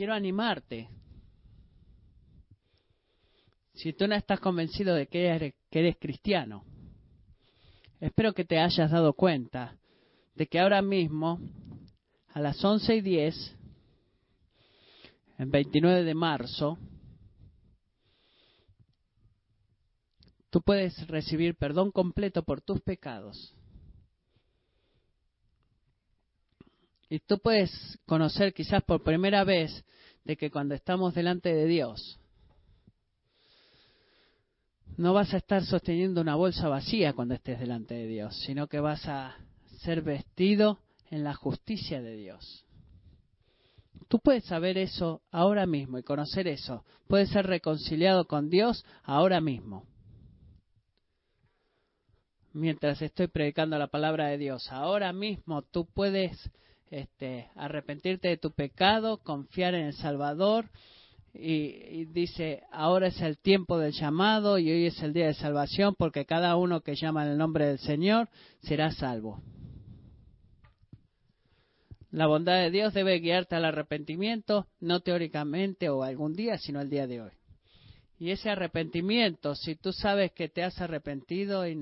[0.00, 0.88] quiero animarte.
[3.74, 5.26] Si tú no estás convencido de que
[5.70, 6.64] eres, cristiano,
[8.00, 9.76] espero que te hayas dado cuenta
[10.34, 11.38] de que ahora mismo,
[12.32, 13.54] a las once y diez,
[15.36, 16.78] el 29 de marzo,
[20.50, 23.54] tú puedes recibir perdón completo por tus pecados.
[27.08, 29.84] Y tú puedes conocer quizás por primera vez
[30.24, 32.20] de que cuando estamos delante de Dios,
[34.96, 38.80] no vas a estar sosteniendo una bolsa vacía cuando estés delante de Dios, sino que
[38.80, 39.36] vas a
[39.78, 40.78] ser vestido
[41.10, 42.64] en la justicia de Dios.
[44.08, 46.84] Tú puedes saber eso ahora mismo y conocer eso.
[47.08, 49.86] Puedes ser reconciliado con Dios ahora mismo.
[52.52, 56.50] Mientras estoy predicando la palabra de Dios, ahora mismo tú puedes
[56.90, 60.68] este, arrepentirte de tu pecado, confiar en el Salvador.
[61.32, 65.94] Y, dice, ahora es el tiempo del llamado y hoy es el día de salvación
[65.96, 68.28] porque cada uno que llama en el nombre del Señor
[68.62, 69.40] será salvo.
[72.10, 76.90] La bondad de Dios debe guiarte al arrepentimiento, no teóricamente o algún día, sino el
[76.90, 77.39] día de hoy.
[78.20, 81.72] Y ese arrepentimiento, si tú sabes que te has arrepentido y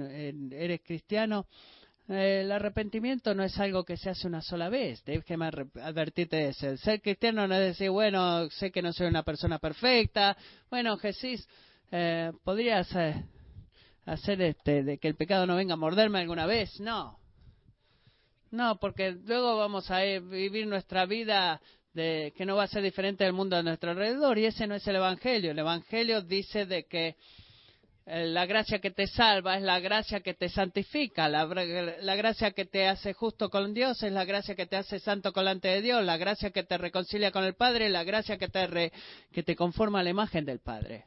[0.52, 1.48] eres cristiano,
[2.06, 5.04] el arrepentimiento no es algo que se hace una sola vez.
[5.04, 6.76] Déjeme advertirte de eso.
[6.76, 10.36] Ser cristiano no es decir, bueno, sé que no soy una persona perfecta.
[10.70, 11.44] Bueno, Jesús,
[11.90, 13.20] eh, ¿podrías eh,
[14.06, 16.78] hacer este, de que el pecado no venga a morderme alguna vez?
[16.78, 17.18] No.
[18.52, 21.60] No, porque luego vamos a vivir nuestra vida
[21.92, 24.74] de que no va a ser diferente del mundo a nuestro alrededor y ese no
[24.74, 25.50] es el Evangelio.
[25.50, 27.16] El Evangelio dice de que
[28.06, 31.44] eh, la gracia que te salva es la gracia que te santifica, la,
[32.16, 35.68] gracia que te hace justo con Dios es la gracia que te hace santo delante
[35.68, 38.92] de Dios, la gracia que te reconcilia con el Padre, la gracia que te,
[39.30, 41.04] que te conforma a la imagen del Padre.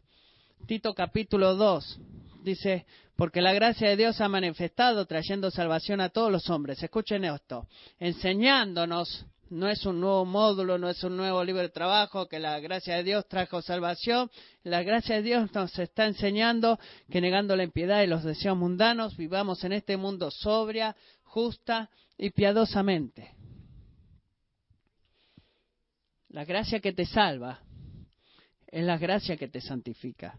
[0.67, 1.99] Tito capítulo 2
[2.43, 6.83] dice, porque la gracia de Dios ha manifestado trayendo salvación a todos los hombres.
[6.83, 7.67] Escuchen esto,
[7.99, 12.57] enseñándonos no es un nuevo módulo, no es un nuevo libro de trabajo, que la
[12.61, 14.31] gracia de Dios trajo salvación.
[14.63, 19.17] La gracia de Dios nos está enseñando que negando la impiedad y los deseos mundanos,
[19.17, 23.35] vivamos en este mundo sobria, justa y piadosamente.
[26.29, 27.59] La gracia que te salva
[28.67, 30.33] es la gracia que te santifica.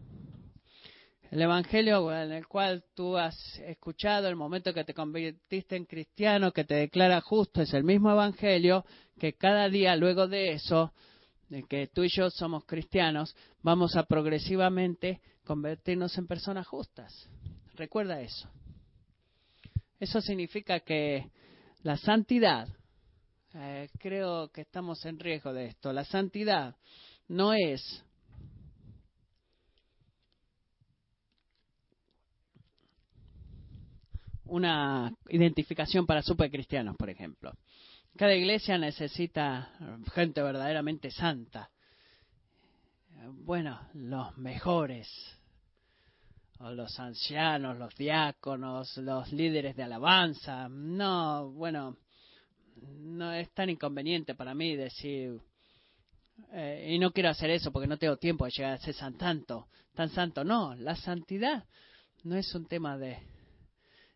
[1.33, 6.51] El Evangelio en el cual tú has escuchado el momento que te convertiste en cristiano,
[6.51, 8.85] que te declara justo, es el mismo Evangelio
[9.17, 10.93] que cada día luego de eso,
[11.49, 17.27] de que tú y yo somos cristianos, vamos a progresivamente convertirnos en personas justas.
[17.73, 18.47] Recuerda eso.
[19.99, 21.31] Eso significa que
[21.81, 22.67] la santidad
[23.55, 25.93] eh, creo que estamos en riesgo de esto.
[25.93, 26.75] La santidad
[27.27, 28.05] no es
[34.45, 37.53] una identificación para supercristianos, por ejemplo.
[38.15, 39.71] Cada iglesia necesita
[40.13, 41.69] gente verdaderamente santa.
[43.45, 45.07] Bueno, los mejores,
[46.59, 50.67] o los ancianos, los diáconos, los líderes de alabanza.
[50.69, 51.97] No, bueno,
[52.99, 55.39] no es tan inconveniente para mí decir,
[56.51, 59.17] eh, y no quiero hacer eso porque no tengo tiempo de llegar a ser tan
[59.17, 60.43] tanto, tan santo.
[60.43, 61.65] No, la santidad
[62.23, 63.19] no es un tema de,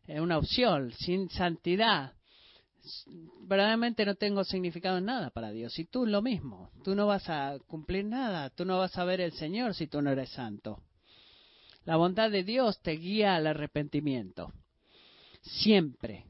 [0.07, 0.91] una opción.
[0.93, 2.13] Sin santidad,
[3.41, 5.77] verdaderamente no tengo significado en nada para Dios.
[5.79, 9.21] Y tú lo mismo, tú no vas a cumplir nada, tú no vas a ver
[9.21, 10.81] el Señor si tú no eres santo.
[11.85, 14.51] La bondad de Dios te guía al arrepentimiento.
[15.41, 16.25] Siempre.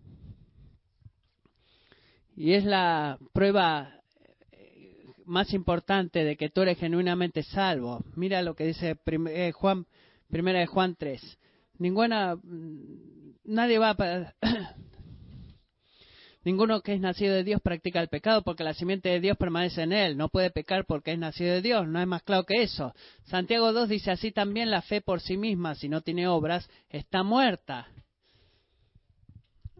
[2.35, 3.91] Y es la prueba
[4.51, 8.03] eh, más importante de que tú eres genuinamente salvo.
[8.15, 8.95] Mira lo que dice
[9.29, 9.87] eh, Juan,
[10.29, 11.39] primera de Juan 3.
[11.79, 13.16] Ninguna, mm,
[13.47, 14.35] nadie va a,
[16.43, 19.81] Ninguno que es nacido de Dios practica el pecado porque la simiente de Dios permanece
[19.81, 20.15] en él.
[20.15, 21.87] No puede pecar porque es nacido de Dios.
[21.87, 22.93] No es más claro que eso.
[23.25, 27.23] Santiago 2 dice así también la fe por sí misma, si no tiene obras, está
[27.23, 27.87] muerta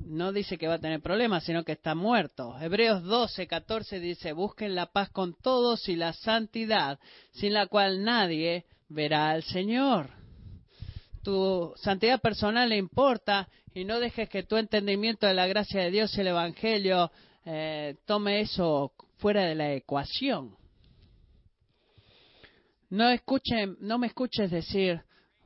[0.08, 2.58] no dice que va a tener problemas, sino que está muerto.
[2.60, 7.00] Hebreos 12, 14 dice, busquen la paz con todos y la santidad,
[7.32, 10.10] sin la cual nadie verá al Señor.
[11.28, 15.92] Tu santidad personal le importa y no dejes que tu entendimiento de la gracia de
[15.92, 17.12] Dios y el Evangelio
[17.44, 20.56] eh, tome eso fuera de la ecuación.
[22.90, 25.02] No, escuchen, no me escuches decir,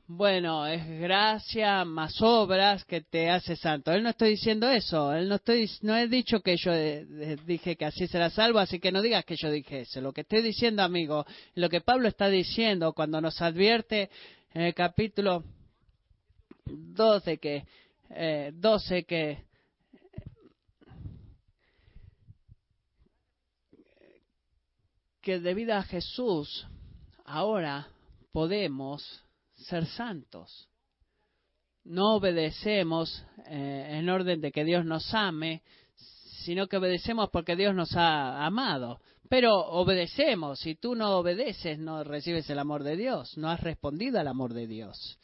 [0.06, 3.90] bueno, es gracia más obras que te hace santo.
[3.90, 5.12] Él no estoy diciendo eso.
[5.12, 6.70] Él no estoy, no he dicho que yo
[7.44, 10.00] dije que así será salvo, así que no digas que yo dije eso.
[10.00, 11.26] Lo que estoy diciendo, amigo,
[11.56, 14.10] lo que Pablo está diciendo cuando nos advierte
[14.54, 15.42] en el capítulo
[16.64, 17.64] 12 que,
[18.10, 19.44] eh, 12 que
[25.22, 26.66] que debido a Jesús
[27.24, 27.88] ahora
[28.32, 29.22] podemos
[29.54, 30.68] ser santos.
[31.84, 35.62] No obedecemos eh, en orden de que Dios nos ame,
[36.44, 39.00] sino que obedecemos porque Dios nos ha amado.
[39.28, 40.58] Pero obedecemos.
[40.58, 43.36] Si tú no obedeces, no recibes el amor de Dios.
[43.38, 45.18] No has respondido al amor de Dios.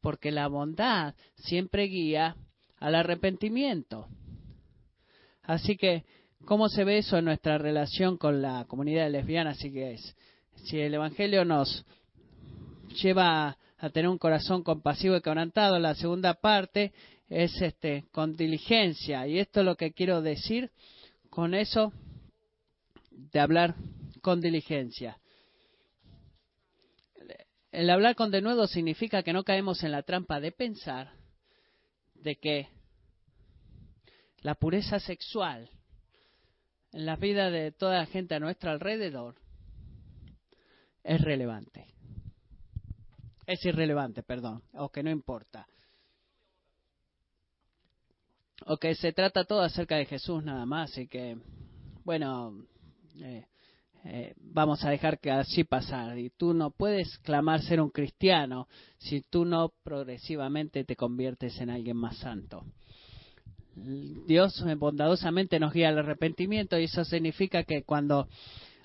[0.00, 2.36] Porque la bondad siempre guía
[2.78, 4.08] al arrepentimiento.
[5.42, 6.04] Así que,
[6.44, 9.50] ¿cómo se ve eso en nuestra relación con la comunidad lesbiana?
[9.50, 10.16] Así que es,
[10.64, 11.84] si el Evangelio nos
[13.02, 15.78] lleva a tener un corazón compasivo y quebrantado.
[15.78, 16.92] La segunda parte
[17.28, 20.70] es este con diligencia y esto es lo que quiero decir
[21.30, 21.92] con eso
[23.10, 23.74] de hablar
[24.20, 25.18] con diligencia.
[27.70, 31.12] El hablar con denuedo significa que no caemos en la trampa de pensar
[32.14, 32.68] de que
[34.40, 35.70] la pureza sexual
[36.92, 39.36] en la vida de toda la gente a nuestro alrededor
[41.04, 41.98] es relevante
[43.48, 45.66] es irrelevante, perdón, o que no importa.
[48.66, 51.38] O que se trata todo acerca de Jesús nada más y que,
[52.04, 52.62] bueno,
[53.16, 53.46] eh,
[54.04, 56.18] eh, vamos a dejar que así pasar.
[56.18, 58.68] Y tú no puedes clamar ser un cristiano
[58.98, 62.64] si tú no progresivamente te conviertes en alguien más santo.
[63.74, 68.28] Dios bondadosamente nos guía al arrepentimiento y eso significa que cuando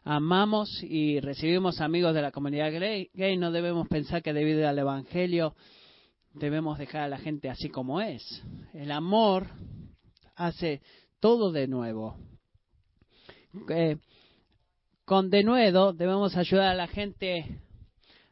[0.03, 5.55] amamos y recibimos amigos de la comunidad gay, no debemos pensar que debido al Evangelio
[6.33, 8.43] debemos dejar a la gente así como es.
[8.73, 9.47] El amor
[10.35, 10.81] hace
[11.19, 12.17] todo de nuevo.
[13.69, 13.97] Eh,
[15.05, 17.59] con denuedo debemos ayudar a la gente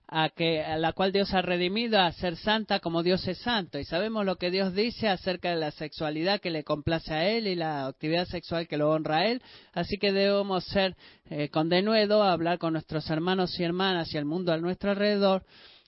[0.07, 3.79] a, que, a la cual Dios ha redimido a ser santa como Dios es santo.
[3.79, 7.47] Y sabemos lo que Dios dice acerca de la sexualidad que le complace a Él
[7.47, 9.41] y la actividad sexual que lo honra a Él.
[9.73, 10.95] Así que debemos ser
[11.29, 15.45] eh, con denuedo, hablar con nuestros hermanos y hermanas y el mundo a nuestro alrededor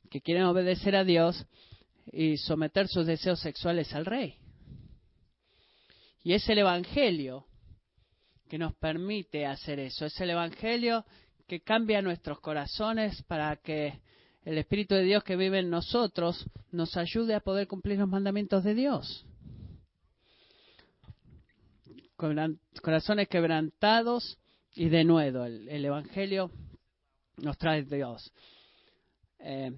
[0.10, 1.46] que quieren obedecer a Dios
[2.12, 4.36] y someter sus deseos sexuales al Rey.
[6.24, 7.46] Y es el Evangelio
[8.54, 10.06] que nos permite hacer eso.
[10.06, 11.04] Es el Evangelio
[11.48, 14.00] que cambia nuestros corazones para que
[14.46, 18.64] el Espíritu de Dios que vive en nosotros nos ayude a poder cumplir los mandamientos
[18.64, 19.26] de Dios.
[22.16, 24.38] Corazones quebrantados
[24.76, 25.46] y de nuevo.
[25.46, 26.52] El, Evangelio
[27.38, 28.32] nos trae Dios.
[29.40, 29.72] Eh,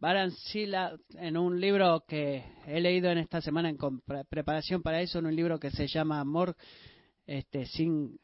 [0.00, 3.76] Baran Sila, en un libro que he leído en esta semana en
[4.30, 6.56] preparación para eso, en un libro que se llama Amor
[7.26, 8.18] este, sin,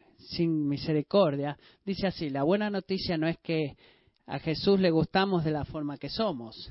[0.68, 1.59] misericordia.
[1.84, 3.76] Dice así, la buena noticia no es que
[4.26, 6.70] a Jesús le gustamos de la forma que somos.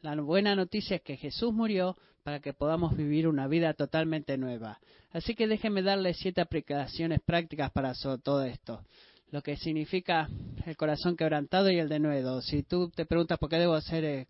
[0.00, 4.78] La buena noticia es que Jesús murió para que podamos vivir una vida totalmente nueva.
[5.12, 7.92] Así que déjenme darle siete aplicaciones prácticas para
[8.22, 8.84] todo esto.
[9.30, 10.28] Lo que significa
[10.64, 12.40] el corazón quebrantado y el de nuevo.
[12.40, 14.26] Si tú te preguntas por qué debo hacer eh,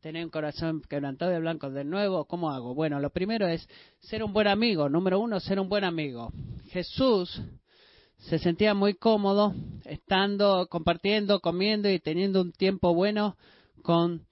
[0.00, 2.74] tener un corazón quebrantado y blanco de nuevo, ¿cómo hago?
[2.74, 3.66] Bueno, lo primero es
[4.00, 4.88] ser un buen amigo.
[4.88, 6.32] Número uno, ser un buen amigo.
[6.68, 7.40] Jesús
[8.18, 9.54] se sentía muy cómodo
[9.84, 13.36] estando, compartiendo, comiendo y teniendo un tiempo bueno
[13.82, 14.26] con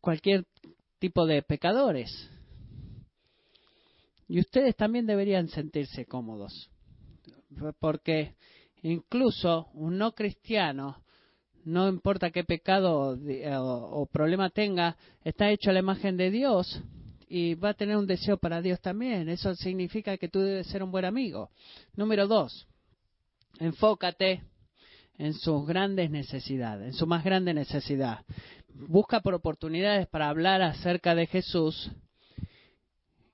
[0.00, 0.44] cualquier
[0.98, 2.30] tipo de pecadores.
[4.28, 6.70] Y ustedes también deberían sentirse cómodos,
[7.80, 8.36] porque
[8.82, 11.02] incluso un no cristiano,
[11.64, 13.18] no importa qué pecado
[13.60, 16.80] o, problema tenga, está hecho a la imagen de Dios
[17.30, 19.30] y va a tener un deseo para Dios también.
[19.30, 21.50] Eso significa que tú debes ser un buen amigo.
[21.94, 22.66] Número dos,
[23.58, 24.42] enfócate
[25.16, 28.24] en sus grandes necesidades, en su más grande necesidad
[28.74, 31.90] busca por oportunidades para hablar acerca de Jesús,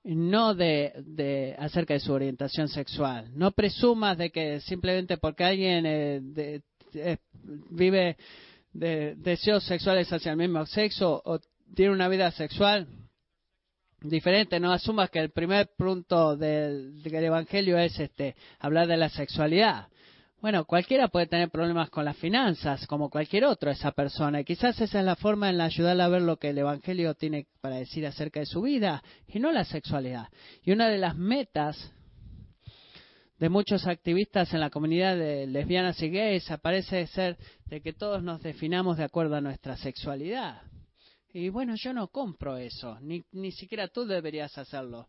[0.03, 3.29] no de, acerca de su orientación sexual.
[3.35, 6.61] No presumas de que simplemente porque alguien eh,
[6.93, 7.17] eh,
[7.71, 8.17] vive
[8.73, 11.39] de deseos sexuales hacia el mismo sexo o
[11.73, 12.87] tiene una vida sexual
[14.01, 19.87] diferente, no asumas que el primer punto del, evangelio es este hablar de la sexualidad.
[20.39, 24.39] Bueno, cualquiera puede tener problemas con las finanzas, como cualquier otro esa persona.
[24.39, 27.15] Y quizás esa es la forma en la ayudarla a ver lo que el Evangelio
[27.15, 30.27] tiene para decir acerca de su vida y no la sexualidad.
[30.63, 31.91] Y una de las metas
[33.39, 38.21] de muchos activistas en la comunidad de lesbianas y gays aparece ser de que todos
[38.21, 40.61] nos definamos de acuerdo a nuestra sexualidad.
[41.33, 45.07] Y bueno, yo no compro eso, ni, ni siquiera tú deberías hacerlo.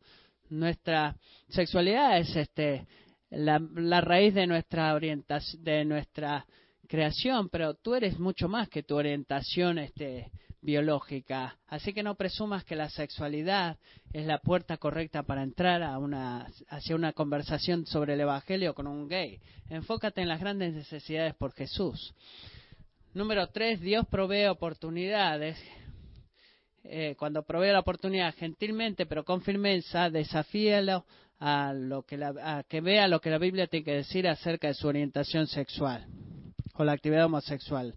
[0.50, 1.16] Nuestra
[1.48, 2.86] sexualidad es este
[3.30, 6.46] la, la raíz de nuestra orientación, de nuestra
[6.88, 11.56] creación, pero tú eres mucho más que tu orientación este, biológica.
[11.68, 13.76] Así que no presumas que la sexualidad
[14.12, 18.86] es la puerta correcta para entrar a una, hacia una conversación sobre el Evangelio con
[18.86, 19.38] un gay.
[19.68, 22.14] Enfócate en las grandes necesidades por Jesús.
[23.14, 25.58] Número tres, Dios provee oportunidades.
[26.91, 31.05] Eh, cuando provee la oportunidad gentilmente pero con firmeza, desafíalo
[31.39, 34.74] a, lo que la, que vea lo que la Biblia tiene que decir acerca de
[34.74, 36.07] su orientación sexual
[36.72, 37.95] o la actividad homosexual.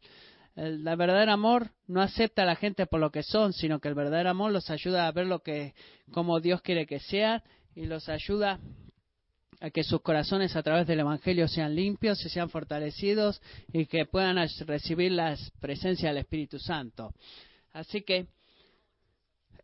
[0.58, 3.96] El, verdadero amor no acepta a la gente por lo que son, sino que el
[3.96, 5.74] verdadero amor los ayuda a ver lo que
[6.12, 8.60] como Dios quiere que sea y los ayuda
[9.62, 14.06] a que sus corazones a través del Evangelio sean limpios y sean fortalecidos y que
[14.06, 14.36] puedan
[14.66, 17.14] recibir la presencia del Espíritu Santo.
[17.72, 18.28] Así que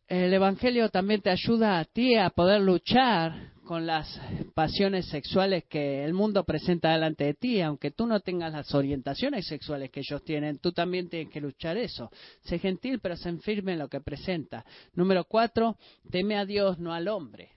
[0.08, 4.20] el Evangelio también te ayuda a ti a poder luchar con las
[4.54, 9.46] pasiones sexuales que el mundo presenta delante de ti, aunque tú no tengas las orientaciones
[9.46, 12.10] sexuales que ellos tienen, tú también tienes que luchar eso.
[12.44, 14.66] Sé gentil, pero sé firme en lo que presenta.
[14.94, 15.78] Número cuatro,
[16.10, 17.50] teme a Dios, no al hombre.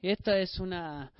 [0.00, 1.12] Y esto es una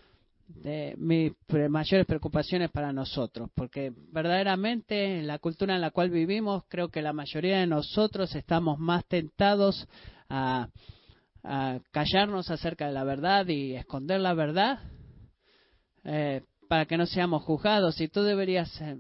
[0.55, 1.33] de mis
[1.69, 7.03] mayores preocupaciones para nosotros, porque verdaderamente en la cultura en la cual vivimos, creo que
[7.03, 9.89] la mayoría de nosotros estamos más tentados
[10.29, 10.69] a,
[11.91, 14.79] callarnos acerca de la verdad y esconder la verdad
[16.05, 18.01] eh, para que no seamos juzgados.
[18.01, 18.97] Y tú deberías eh,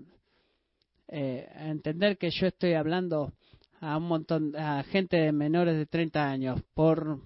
[1.07, 3.32] eh, entender que yo estoy hablando
[3.80, 7.20] a un montón, a gente de menores de 30 años por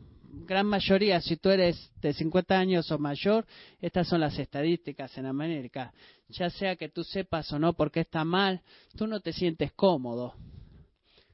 [0.45, 3.47] gran mayoría, si tú eres de 50 años o mayor,
[3.81, 5.93] estas son las estadísticas en América.
[6.29, 8.61] Ya sea que tú sepas o no por qué está mal,
[8.97, 10.35] tú no te sientes cómodo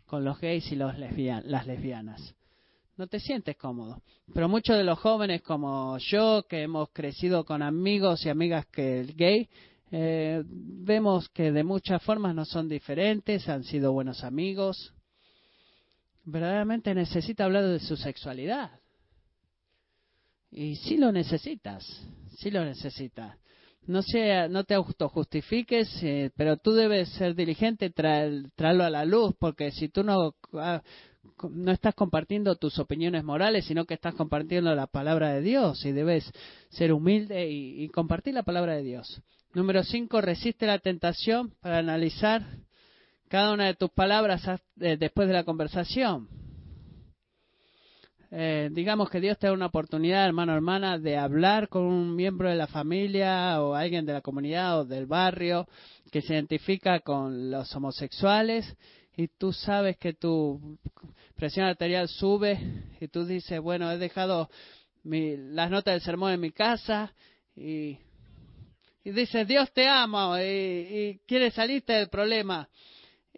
[0.07, 2.35] con los gays y los las lesbianas.
[2.97, 4.03] No te sientes cómodo.
[4.35, 9.01] Pero muchos de los jóvenes como yo, que hemos crecido con amigos y amigas que
[9.01, 9.49] el gay,
[9.91, 14.93] eh, vemos que de muchas formas no son diferentes, han sido buenos amigos.
[16.25, 18.82] Verdaderamente necesita hablar de su sexualidad.
[20.53, 21.85] Y sí lo necesitas,
[22.37, 23.37] sí lo necesitas.
[23.87, 29.35] No, sea, no te autojustifiques, eh, pero tú debes ser diligente, traerlo a la luz,
[29.39, 30.83] porque si tú no, ah,
[31.51, 35.93] no estás compartiendo tus opiniones morales, sino que estás compartiendo la palabra de Dios y
[35.93, 36.31] debes
[36.69, 39.23] ser humilde y, compartir la palabra de Dios.
[39.55, 42.45] Número cinco, resiste la tentación para analizar
[43.29, 44.43] cada una de tus palabras
[44.81, 46.29] eh, después de la conversación.
[48.35, 52.49] Eh, digamos que Dios te da una oportunidad, hermano hermana, de hablar con un miembro
[52.49, 55.69] de la familia o alguien de la comunidad o del barrio
[56.11, 58.75] que se identifica con los homosexuales
[59.19, 60.79] y tú sabes que tu
[61.37, 62.59] presión arterial sube
[62.99, 64.49] y tú dices, bueno, he dejado
[65.05, 67.13] las notas del sermón en mi casa
[67.55, 67.99] y,
[69.05, 72.67] y dices, Dios te ama y, quieres salirte del problema.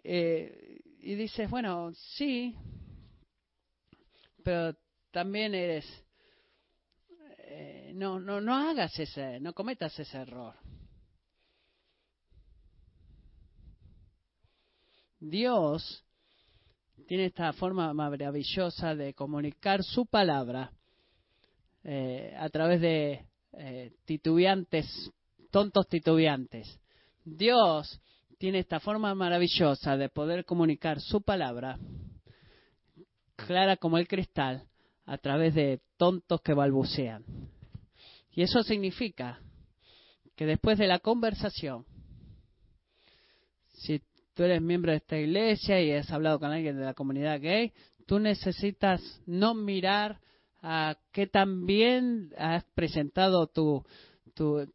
[0.01, 2.55] Eh, y dices, bueno, sí,
[4.41, 4.73] pero
[5.15, 5.85] también eres,
[7.37, 10.53] eh, no, no, no hagas ese, no cometas ese error.
[15.17, 16.03] Dios
[17.07, 20.73] tiene esta forma maravillosa de comunicar su palabra
[21.85, 24.85] eh, a través de eh, titubeantes,
[25.49, 26.77] tontos titubeantes.
[27.23, 28.01] Dios
[28.37, 31.79] tiene esta forma maravillosa de poder comunicar su palabra,
[33.37, 34.67] clara como el cristal,
[35.05, 37.23] a través de tontos que balbucean.
[38.31, 39.39] Y eso significa
[40.35, 41.85] que después de la conversación,
[43.73, 44.01] si
[44.33, 47.71] tú eres miembro de esta iglesia y has hablado con alguien de la comunidad gay,
[48.05, 50.19] tú necesitas no mirar
[50.61, 53.85] a qué tan bien has presentado tu,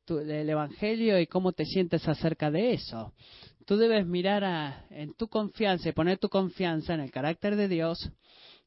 [0.08, 3.12] el Evangelio y cómo te sientes acerca de eso.
[3.66, 8.10] Tú debes mirar en tu confianza y poner tu confianza en el carácter de Dios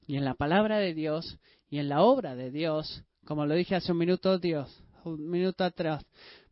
[0.07, 1.37] y en la palabra de Dios
[1.69, 5.63] y en la obra de Dios, como lo dije hace un minuto, Dios, un minuto
[5.63, 6.05] atrás,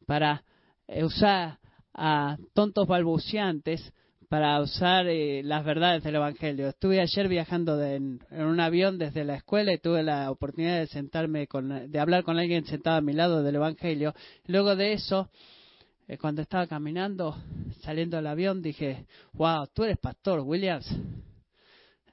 [0.05, 0.43] para
[0.87, 1.59] usar
[1.93, 3.93] a tontos balbuceantes
[4.31, 6.69] para usar eh, las verdades del Evangelio.
[6.69, 11.47] Estuve ayer viajando en, un avión desde la escuela y tuve la oportunidad de sentarme,
[11.47, 14.13] con, de hablar con alguien sentado a mi lado del Evangelio.
[14.45, 15.29] Luego de eso,
[16.07, 17.35] eh, cuando estaba caminando,
[17.81, 20.87] saliendo del avión, dije, wow, tú eres pastor, Williams.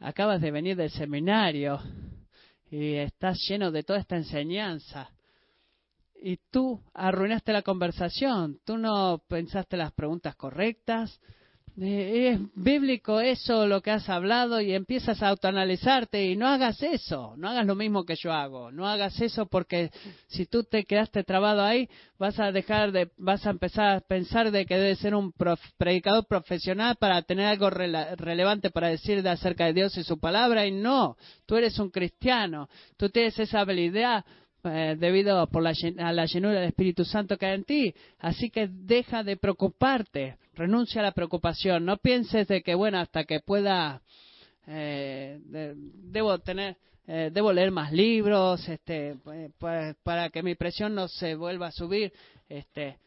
[0.01, 1.80] Acabas de venir del seminario
[2.70, 5.11] y estás lleno de toda esta enseñanza.
[6.20, 11.20] Y tú arruinaste la conversación, tú no pensaste las preguntas correctas,
[11.81, 17.35] es bíblico eso lo que has hablado y empiezas a autoanalizarte y no hagas eso,
[17.37, 19.91] no hagas lo mismo que yo hago, no hagas eso porque
[20.26, 24.51] si tú te quedaste trabado ahí vas a dejar de, vas a empezar a pensar
[24.51, 25.33] de que debes ser un
[25.76, 30.66] predicador profesional para tener algo relevante para decir de acerca de Dios y su palabra
[30.66, 31.16] y no,
[31.47, 34.24] tú eres un cristiano, tú tienes esa habilidad
[34.65, 37.95] eh, debido por la, a la llenura del Espíritu Santo que hay en ti.
[38.19, 41.85] Así que deja de preocuparte, renuncia a la preocupación.
[41.85, 44.03] No pienses de que, bueno, hasta que pueda,
[44.67, 49.17] eh, debo tener, eh, debo leer más libros, este,
[49.59, 52.13] para, para, que mi presión no se vuelva a subir,
[52.49, 52.99] este.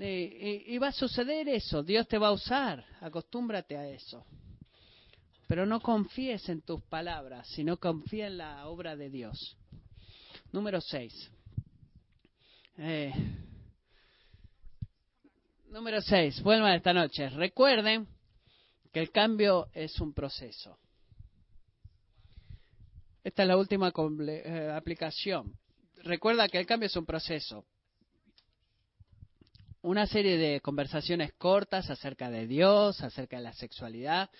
[0.00, 4.24] Y, y va a suceder eso, Dios te va a usar, acostúmbrate a eso.
[5.46, 9.56] Pero no confíes en tus palabras, sino confía en la obra de Dios.
[10.52, 11.30] Número 6.
[12.78, 13.12] Eh,
[15.68, 16.42] número 6.
[16.42, 17.28] Vuelvan esta noche.
[17.28, 18.08] Recuerden
[18.92, 20.76] que el cambio es un proceso.
[23.22, 25.56] Esta es la última eh, aplicación.
[26.02, 27.64] Recuerda que el cambio es un proceso.
[29.82, 34.30] Una serie de conversaciones cortas acerca de Dios, acerca de la sexualidad,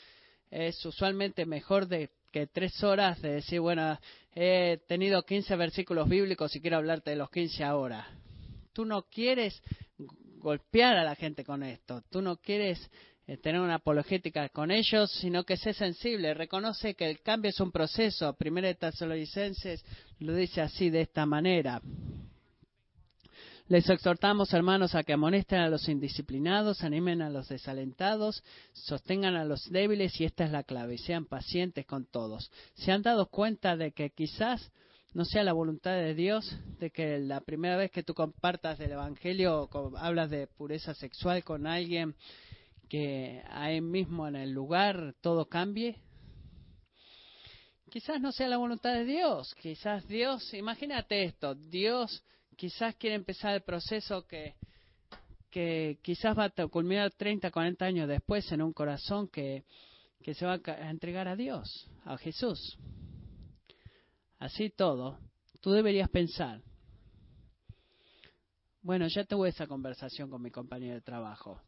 [0.50, 3.98] es usualmente mejor de que tres horas de decir, bueno,
[4.34, 8.06] he tenido 15 versículos bíblicos y quiero hablarte de los 15 ahora.
[8.72, 9.62] Tú no quieres
[10.38, 12.90] golpear a la gente con esto, tú no quieres
[13.26, 17.60] eh, tener una apologética con ellos, sino que sé sensible, reconoce que el cambio es
[17.60, 18.34] un proceso.
[18.34, 19.84] Primera de Tesalonicenses
[20.18, 21.80] lo dice así, de esta manera.
[23.70, 28.42] Les exhortamos, hermanos, a que amonesten a los indisciplinados, animen a los desalentados,
[28.72, 32.50] sostengan a los débiles, y esta es la clave, sean pacientes con todos.
[32.74, 34.72] ¿Se han dado cuenta de que quizás
[35.14, 38.90] no sea la voluntad de Dios de que la primera vez que tú compartas del
[38.90, 42.16] Evangelio o hablas de pureza sexual con alguien,
[42.88, 45.94] que ahí mismo en el lugar todo cambie?
[47.88, 52.24] Quizás no sea la voluntad de Dios, quizás Dios, imagínate esto, Dios
[52.60, 54.54] quizás quiere empezar el proceso que,
[56.02, 59.64] quizás va a culminar 30, 40 años después en un corazón que,
[60.22, 62.76] se va a entregar a Dios, a Jesús.
[64.38, 65.18] Así todo,
[65.62, 66.60] tú deberías pensar,
[68.82, 71.62] bueno, ya tuve esa conversación con mi compañero de trabajo.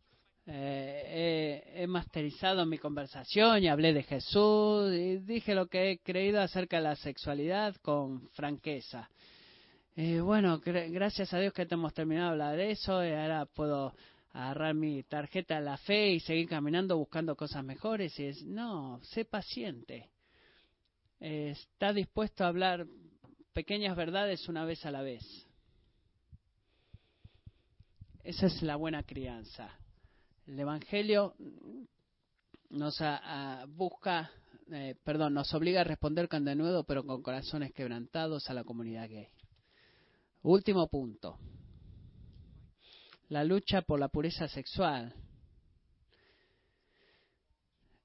[0.44, 5.98] Eh, he, he, masterizado mi conversación y hablé de Jesús y dije lo que he
[6.00, 9.08] creído acerca de la sexualidad con franqueza.
[9.94, 13.94] Eh, bueno, gracias a Dios que hemos terminado de hablar de eso y ahora puedo
[14.32, 18.18] agarrar mi tarjeta de la fe y seguir caminando buscando cosas mejores.
[18.18, 20.08] Y es, no, sé paciente.
[21.20, 22.86] está dispuesto a hablar
[23.52, 25.22] pequeñas verdades una vez a la vez.
[28.24, 29.78] Esa es la buena crianza.
[30.46, 31.34] El Evangelio
[32.70, 32.98] nos
[33.68, 34.30] busca,
[34.70, 39.10] eh, perdón, nos obliga a responder con denuedo, pero con corazones quebrantados a la comunidad
[39.10, 39.28] gay.
[40.42, 41.38] Último punto.
[43.28, 45.14] la lucha por la pureza sexual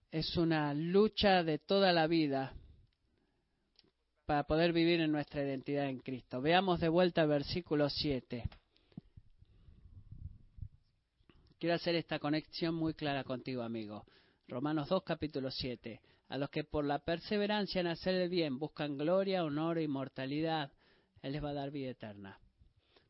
[0.09, 2.53] es una lucha de toda la vida
[4.25, 6.41] para poder vivir en nuestra identidad en Cristo.
[6.41, 8.43] Veamos de vuelta el versículo 7.
[11.59, 14.05] Quiero hacer esta conexión muy clara contigo, amigo.
[14.47, 15.99] Romanos 2, capítulo 7.
[16.29, 20.71] A los que por la perseverancia en hacer el bien buscan gloria, honor e inmortalidad,
[21.22, 22.39] Él les va a dar vida eterna.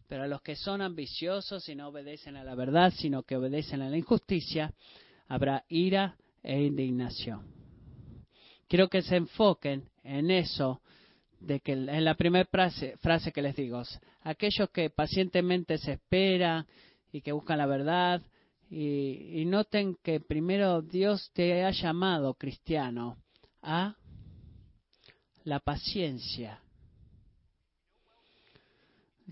[0.08, 3.82] Pero a los que son ambiciosos y no obedecen a la verdad, sino que obedecen
[3.82, 4.74] a la injusticia,
[5.28, 7.46] habrá ira e indignación.
[8.68, 10.82] Quiero que se enfoquen en eso,
[11.40, 13.84] de que en la primera frase, que les digo,
[14.22, 16.66] aquellos que pacientemente se esperan
[17.12, 18.22] y que buscan la verdad,
[18.70, 23.18] y, y noten que primero Dios te ha llamado cristiano
[23.62, 23.96] a
[25.44, 26.62] la paciencia.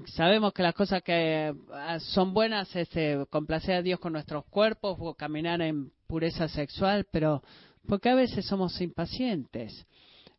[0.08, 4.44] Sabemos que las cosas que ah, son buenas es este, complacer a Dios con nuestros
[4.46, 7.42] cuerpos o caminar en pureza sexual, pero
[7.88, 9.88] porque a veces somos impacientes.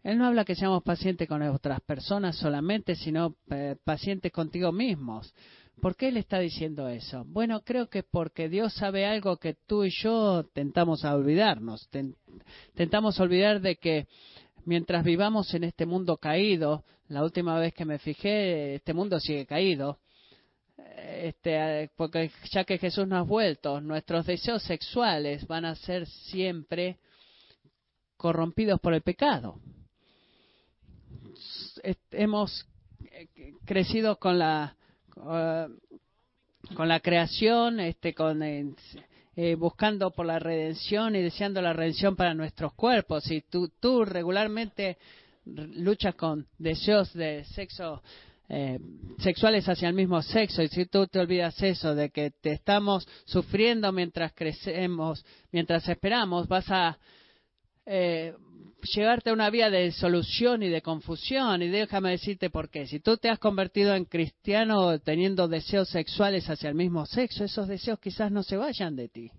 [0.02, 5.34] Él no habla que seamos pacientes con otras personas solamente, sino eh, pacientes contigo mismos.
[5.80, 7.24] ¿Por qué él está diciendo eso?
[7.26, 11.88] Bueno, creo que porque Dios sabe algo que tú y yo tentamos a olvidarnos.
[12.74, 14.06] Tentamos olvidar de que
[14.64, 19.46] mientras vivamos en este mundo caído, la última vez que me fijé, este mundo sigue
[19.46, 19.98] caído,
[20.96, 26.98] este, porque ya que Jesús no ha vuelto, nuestros deseos sexuales van a ser siempre
[28.16, 29.60] corrompidos por el pecado.
[32.10, 32.66] Hemos
[33.64, 34.76] crecido con la
[35.16, 35.66] eh,
[36.74, 38.74] con la creación, este, con, eh,
[39.36, 43.30] eh, buscando por la redención y deseando la redención para nuestros cuerpos.
[43.30, 44.98] Y tú regularmente
[45.46, 48.02] luchas con deseos de sexo
[49.18, 53.08] sexuales hacia el mismo sexo y si tú te olvidas eso de que te estamos
[53.24, 56.96] sufriendo mientras crecemos mientras esperamos vas a
[58.94, 61.62] llevarte a una vía de solución y de confusión.
[61.62, 62.86] Y déjame decirte por qué.
[62.86, 67.68] Si tú te has convertido en cristiano teniendo deseos sexuales hacia el mismo sexo, esos
[67.68, 69.30] deseos quizás no se vayan de ti.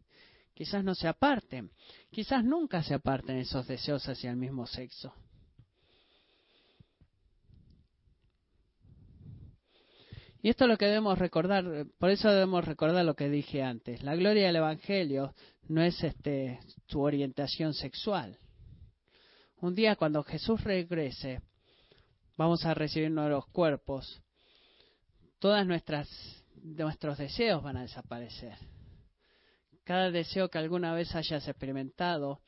[0.54, 1.72] Quizás no se aparten.
[2.12, 5.14] Quizás nunca se aparten esos deseos hacia el mismo sexo.
[10.42, 14.04] Y esto es lo que debemos recordar, por eso debemos recordar lo que dije antes.
[14.04, 15.34] La gloria del Evangelio
[15.68, 18.38] no es este, tu orientación sexual.
[19.60, 21.42] Un día cuando Jesús regrese,
[22.38, 24.22] vamos a recibir nuevos cuerpos.
[25.40, 26.08] Todas nuestras
[26.64, 28.58] nuestros deseos van a desaparecer.
[29.84, 32.42] Cada deseo que alguna vez hayas experimentado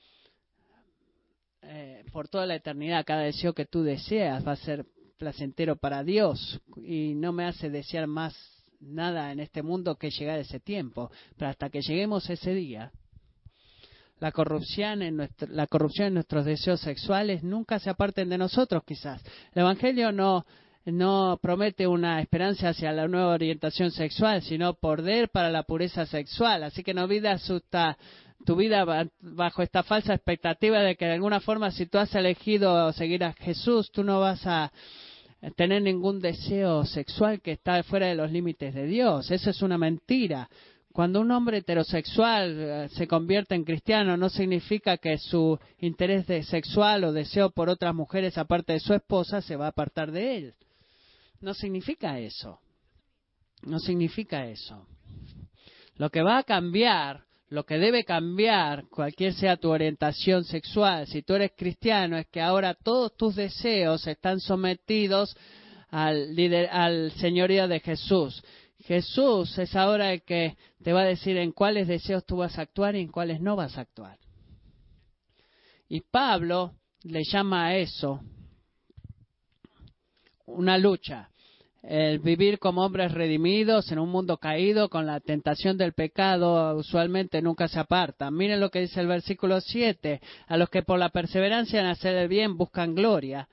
[1.62, 4.86] eh, por toda la eternidad, cada deseo que tú deseas va a ser
[5.20, 8.34] placentero para Dios y no me hace desear más
[8.80, 11.12] nada en este mundo que llegar ese tiempo.
[11.38, 12.92] Pero hasta que lleguemos ese día,
[14.20, 19.22] la corrupción en la corrupción en nuestros deseos sexuales nunca se aparten de nosotros quizás.
[19.54, 20.46] El Evangelio no
[20.86, 26.64] no promete una esperanza hacia la nueva orientación sexual, sino poder para la pureza sexual.
[26.64, 27.52] Así que no vidas
[28.46, 28.86] tu vida
[29.20, 33.34] bajo esta falsa expectativa de que de alguna forma si tú has elegido seguir a
[33.34, 34.72] Jesús, tú no vas a
[35.56, 39.32] tener ningún deseo sexual que está fuera de los límites de Dios.
[39.32, 40.50] Eso es una mentira.
[40.92, 47.04] Cuando un hombre heterosexual eh, se convierte en cristiano, no significa que su interés sexual
[47.04, 50.54] o deseo por otras mujeres aparte de su esposa se va a apartar de él.
[51.42, 52.60] No significa eso.
[53.62, 54.88] No significa eso.
[55.96, 61.24] Lo que va a cambiar, lo que debe cambiar, cualquier sea tu orientación sexual, si
[61.24, 65.36] tú eres cristiano, es que ahora todos tus deseos están sometidos
[65.90, 66.36] al,
[66.72, 68.44] al señorío de Jesús.
[68.82, 72.62] Jesús es ahora el que te va a decir en cuáles deseos tú vas a
[72.62, 74.18] actuar y en cuáles no vas a actuar.
[75.88, 78.22] Y Pablo le llama a eso
[80.46, 81.30] una lucha.
[81.82, 87.42] El vivir como hombres redimidos en un mundo caído con la tentación del pecado usualmente
[87.42, 88.30] nunca se aparta.
[88.32, 90.20] Miren lo que dice el versículo 7.
[90.48, 93.48] A los que por la perseverancia en hacer el bien buscan gloria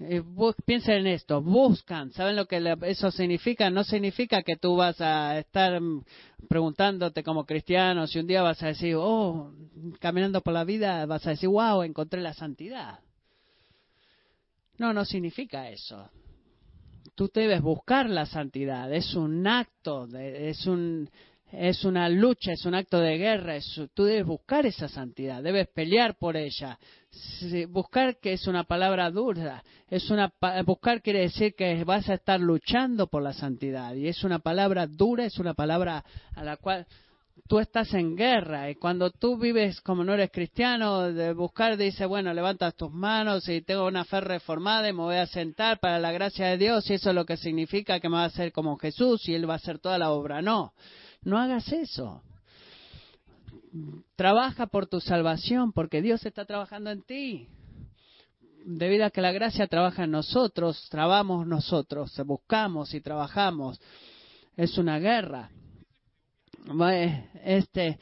[0.00, 0.22] eh,
[0.64, 3.68] piensen en esto, buscan, ¿saben lo que eso significa?
[3.68, 5.80] No significa que tú vas a estar
[6.48, 9.52] preguntándote como cristiano si un día vas a decir, oh,
[9.98, 13.00] caminando por la vida, vas a decir, wow, encontré la santidad.
[14.78, 16.08] No, no significa eso.
[17.18, 21.10] Tú debes buscar la santidad, es un acto, es un,
[21.50, 23.56] es una lucha, es un acto de guerra,
[23.92, 26.78] tú debes buscar esa santidad, debes pelear por ella.
[27.70, 30.32] Buscar que es una palabra dura, es una
[30.64, 33.94] buscar quiere decir que vas a estar luchando por la santidad.
[33.94, 36.04] Y es una palabra dura, es una palabra
[36.36, 36.86] a la cual
[37.46, 42.06] tú estás en guerra y cuando tú vives como no eres cristiano, de buscar dice,
[42.06, 45.98] bueno, levantas tus manos y tengo una fe reformada y me voy a sentar para
[45.98, 48.52] la gracia de Dios y eso es lo que significa que me va a hacer
[48.52, 50.42] como Jesús y Él va a hacer toda la obra.
[50.42, 50.72] No,
[51.22, 52.22] no hagas eso.
[54.16, 57.48] Trabaja por tu salvación, porque Dios está trabajando en ti.
[58.64, 63.80] Debido a que la gracia trabaja en nosotros, trabamos nosotros, buscamos y trabajamos.
[64.56, 65.50] Es una guerra.
[67.44, 67.98] Este,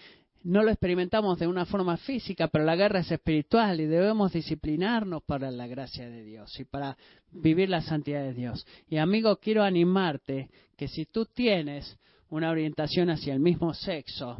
[0.47, 5.25] no lo experimentamos de una forma física, pero la guerra es espiritual y debemos disciplinarnos
[5.25, 6.97] para la gracia de Dios y para
[7.33, 8.65] vivir la santidad de Dios.
[8.89, 11.99] Y amigo, quiero animarte que si tú tienes
[12.29, 14.39] una orientación hacia el mismo sexo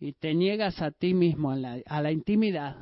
[0.00, 2.76] y te niegas a ti mismo a la, intimidad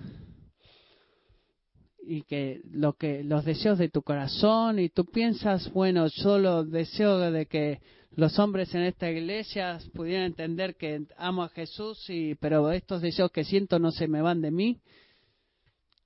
[2.07, 7.19] y que lo que los deseos de tu corazón y tú piensas bueno solo deseo
[7.19, 7.81] de que
[8.15, 13.31] los hombres en esta iglesia pudieran entender que amo a Jesús y pero estos deseos
[13.31, 14.81] que siento no se me van de mí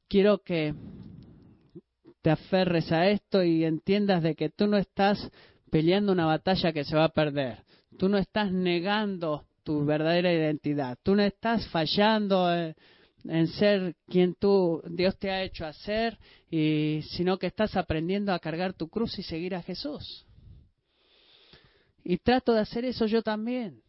[0.08, 0.74] quiero que
[2.22, 5.30] te aferres a esto y entiendas de que tú no estás
[5.70, 7.58] peleando una batalla que se va a perder
[8.00, 10.96] Tú no estás negando tu verdadera identidad.
[11.02, 12.48] Tú no estás fallando
[13.24, 16.18] en, ser quien tú Dios te ha hecho hacer,
[16.50, 20.26] y sino que estás aprendiendo a cargar tu cruz y seguir a Jesús.
[22.02, 23.82] Y trato de hacer eso yo también.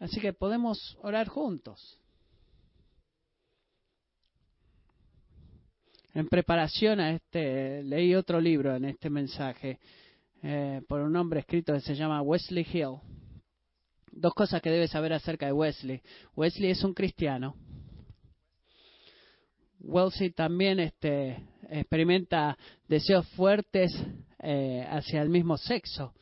[0.00, 1.98] Así que podemos orar juntos.
[6.14, 9.78] En preparación a este, leí otro libro en este mensaje
[10.42, 12.98] eh, por un hombre escrito que se llama Wesley Hill.
[14.20, 16.02] Dos cosas que debes saber acerca de Wesley.
[16.34, 17.54] Wesley es un cristiano.
[19.78, 21.36] Wesley también este,
[21.70, 22.58] experimenta
[22.88, 23.92] deseos fuertes
[24.40, 26.14] eh, hacia el mismo sexo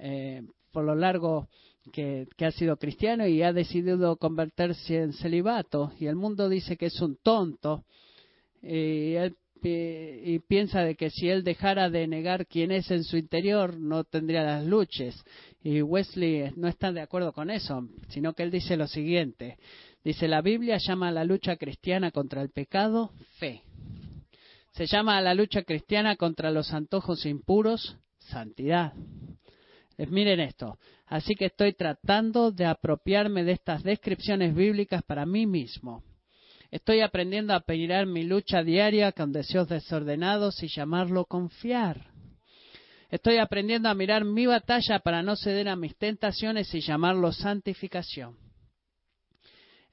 [0.00, 0.42] eh,
[0.72, 1.46] por lo largo
[1.92, 5.92] que, que, ha sido cristiano y ha decidido convertirse en celibato.
[6.00, 7.84] Y el mundo dice que es un tonto.
[8.60, 13.16] Y él y piensa de que si él dejara de negar quién es en su
[13.16, 15.24] interior, no tendría las luchas.
[15.62, 19.56] Y Wesley no está de acuerdo con eso, sino que él dice lo siguiente.
[20.04, 23.62] Dice, la Biblia llama a la lucha cristiana contra el pecado fe.
[24.72, 28.92] Se llama a la lucha cristiana contra los antojos impuros santidad.
[30.08, 30.78] miren esto.
[31.06, 36.02] Así que estoy tratando de apropiarme de estas descripciones bíblicas para mí mismo
[36.74, 42.08] Estoy aprendiendo a peinar mi lucha diaria con deseos desordenados y llamarlo confiar.
[43.12, 48.36] Estoy aprendiendo a mirar mi batalla para no ceder a mis tentaciones y llamarlo santificación.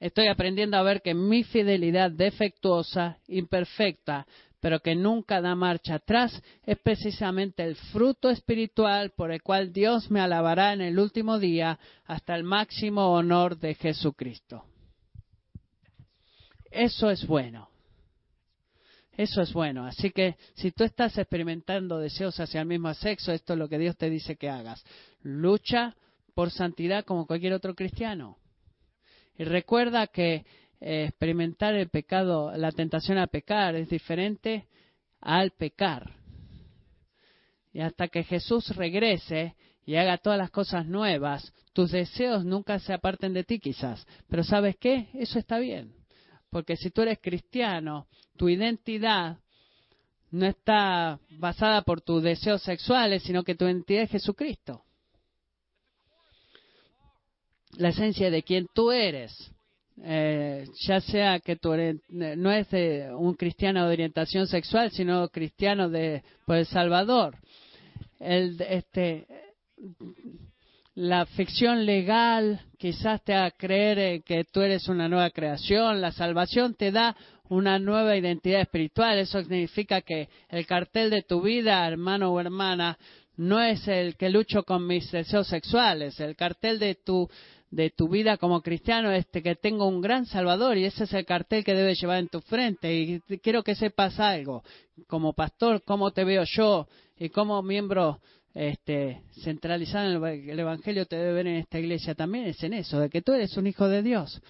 [0.00, 4.26] Estoy aprendiendo a ver que mi fidelidad defectuosa, imperfecta,
[4.58, 10.10] pero que nunca da marcha atrás, es precisamente el fruto espiritual por el cual Dios
[10.10, 14.64] me alabará en el último día hasta el máximo honor de Jesucristo.
[16.72, 17.68] Eso es bueno.
[19.16, 19.84] Eso es bueno.
[19.86, 23.78] Así que si tú estás experimentando deseos hacia el mismo sexo, esto es lo que
[23.78, 24.82] Dios te dice que hagas.
[25.22, 25.94] Lucha
[26.34, 28.38] por santidad como cualquier otro cristiano.
[29.36, 30.46] Y recuerda que
[30.80, 34.66] eh, experimentar el pecado, la tentación a pecar, es diferente
[35.20, 36.14] al pecar.
[37.72, 42.94] Y hasta que Jesús regrese y haga todas las cosas nuevas, tus deseos nunca se
[42.94, 44.06] aparten de ti quizás.
[44.28, 45.08] Pero ¿sabes qué?
[45.14, 46.01] Eso está bien.
[46.52, 49.38] Porque si tú eres cristiano, tu identidad
[50.30, 54.84] no está basada por tus deseos sexuales, sino que tu identidad es Jesucristo.
[57.78, 59.32] La esencia de quien tú eres,
[60.02, 61.70] eh, ya sea que tú
[62.10, 62.68] no es
[63.16, 67.38] un cristiano de orientación sexual, sino cristiano de por el Salvador.
[68.20, 69.26] El, este,
[70.94, 76.00] la ficción legal quizás te haga creer que tú eres una nueva creación.
[76.00, 77.16] La salvación te da
[77.48, 79.18] una nueva identidad espiritual.
[79.18, 82.98] Eso significa que el cartel de tu vida, hermano o hermana,
[83.36, 86.20] no es el que lucho con mis deseos sexuales.
[86.20, 87.28] El cartel de tu
[87.70, 91.24] de tu vida como cristiano es que tengo un gran Salvador y ese es el
[91.24, 92.94] cartel que debes llevar en tu frente.
[92.94, 94.62] Y quiero que sepas algo,
[95.06, 96.86] como pastor, cómo te veo yo
[97.16, 98.20] y como miembro
[98.54, 103.00] este, centralizado en el Evangelio te debe ver en esta iglesia también es en eso,
[103.00, 104.42] de que tú eres un hijo de Dios.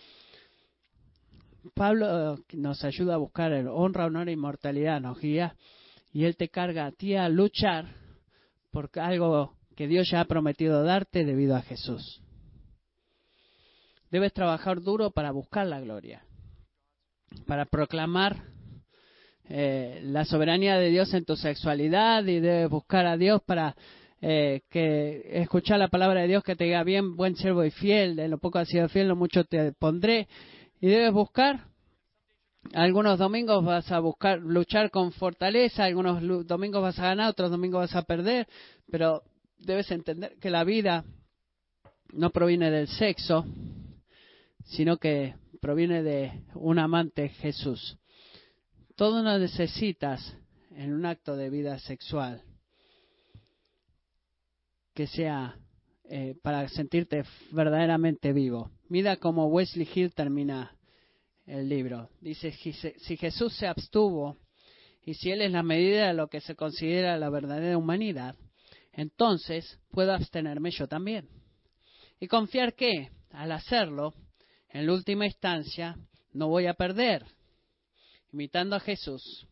[1.75, 5.55] Pablo nos ayuda a buscar el honra, honor e inmortalidad, nos guía
[6.13, 7.87] y él te carga a ti a luchar
[8.73, 12.21] por algo que Dios ya ha prometido darte debido a Jesús.
[14.11, 16.25] Debes trabajar duro para buscar la gloria,
[17.47, 18.45] para proclamar
[19.55, 23.77] eh, la soberanía de Dios en tu sexualidad y debes buscar a Dios para
[24.23, 28.17] eh, que escuchar la palabra de Dios que te diga bien, buen siervo y fiel,
[28.17, 30.27] de lo poco has sido fiel, lo mucho te pondré.
[30.81, 31.67] Y debes buscar
[32.73, 37.83] algunos domingos vas a buscar luchar con fortaleza, algunos domingos vas a ganar, otros domingos
[37.83, 38.49] vas a perder,
[38.91, 39.23] pero
[39.59, 41.05] debes entender que la vida
[42.15, 43.45] no proviene del sexo,
[44.65, 47.99] sino que proviene de un amante Jesús.
[49.03, 50.33] Todo lo necesitas
[50.71, 52.41] en un acto de vida sexual
[54.95, 55.59] que sea
[56.05, 58.71] eh, para sentirte verdaderamente vivo.
[58.89, 60.77] Mira cómo Wesley Hill termina
[61.47, 62.11] el libro.
[62.21, 64.37] Dice, si Jesús se abstuvo
[65.05, 68.37] y si Él es la medida de lo que se considera la verdadera humanidad,
[68.93, 71.29] entonces puedo abstenerme yo también.
[72.21, 74.15] Y confiar que, al hacerlo,
[74.69, 75.97] en la última instancia,
[76.33, 77.27] no voy a perder.
[78.33, 79.47] Imitando a Jesús,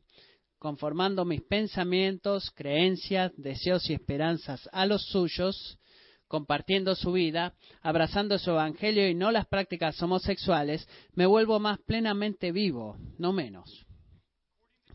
[0.59, 5.79] conformando mis pensamientos, creencias, deseos y esperanzas a los suyos,
[6.29, 12.53] compartiendo su vida, abrazando su evangelio y no las prácticas homosexuales, me vuelvo más plenamente
[12.53, 13.87] vivo, no menos.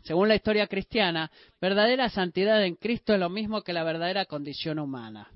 [0.02, 1.30] Según la historia cristiana,
[1.60, 5.30] verdadera santidad en Cristo es lo mismo que la verdadera condición humana.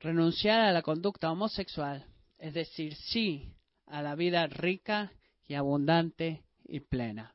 [0.00, 2.06] Renunciar a la conducta homosexual
[2.38, 3.54] es decir sí
[3.86, 5.12] a la vida rica
[5.52, 7.34] y abundante y plena.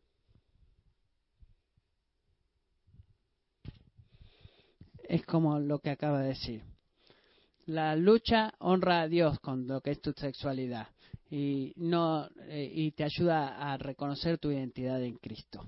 [5.07, 6.63] es como lo que acaba de decir.
[7.65, 10.87] La lucha honra a Dios con lo que es tu sexualidad
[11.29, 15.65] y no eh, y te ayuda a reconocer tu identidad en Cristo.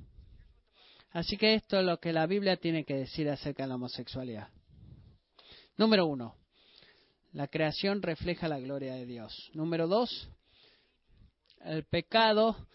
[1.12, 4.50] Así que esto es lo que la Biblia tiene que decir acerca de la homosexualidad.
[5.78, 6.36] Número uno,
[7.34, 9.50] la creación refleja la gloria de Dios.
[9.54, 10.30] Número dos,
[11.66, 12.68] el pecado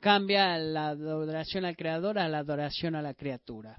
[0.00, 3.76] cambia la adoración al Creador a la adoración a la criatura.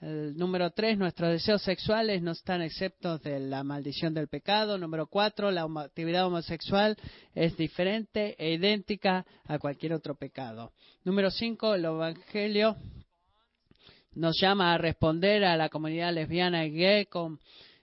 [0.00, 4.78] Número tres, nuestros deseos sexuales no están exceptos de la maldición del pecado.
[4.78, 6.96] Número cuatro, la actividad homosexual
[7.34, 10.72] es diferente e idéntica a cualquier otro pecado.
[11.02, 12.76] Número cinco, el Evangelio
[14.12, 17.40] nos llama a responder a la comunidad lesbiana y gay con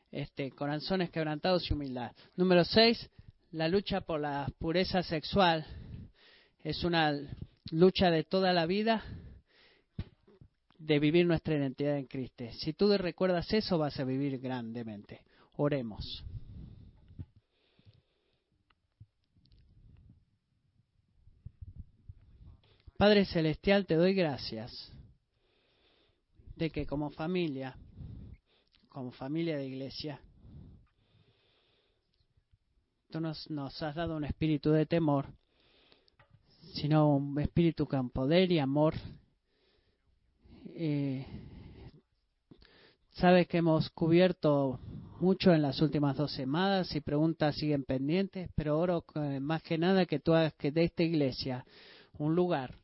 [0.10, 2.14] este, corazones quebrantados y humildad.
[2.38, 3.10] Número seis,
[3.52, 5.66] la lucha por la pureza sexual
[6.66, 7.14] es una
[7.70, 9.04] lucha de toda la vida
[10.80, 12.44] de vivir nuestra identidad en Cristo.
[12.54, 15.22] Si tú recuerdas eso, vas a vivir grandemente.
[15.58, 16.26] Oremos.
[22.98, 24.92] Padre Celestial, te doy gracias
[26.56, 27.78] de que como familia,
[28.90, 30.20] como familia de iglesia,
[33.12, 35.28] tú nos, nos has dado un espíritu de temor,
[36.76, 38.94] sino un espíritu con poder y amor
[40.76, 41.26] eh,
[43.12, 44.80] sabes que hemos cubierto
[45.22, 49.06] mucho en las últimas dos semanas y preguntas siguen pendientes, pero oro
[49.40, 51.66] más que nada que tú hagas que de esta iglesia
[52.18, 52.78] un lugar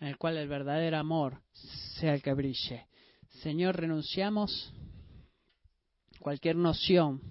[0.00, 1.40] en el cual el verdadero amor
[1.98, 2.86] sea el que brille.
[3.42, 4.74] Señor, renunciamos
[6.18, 7.22] cualquier noción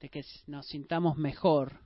[0.00, 1.80] de que nos sintamos mejor,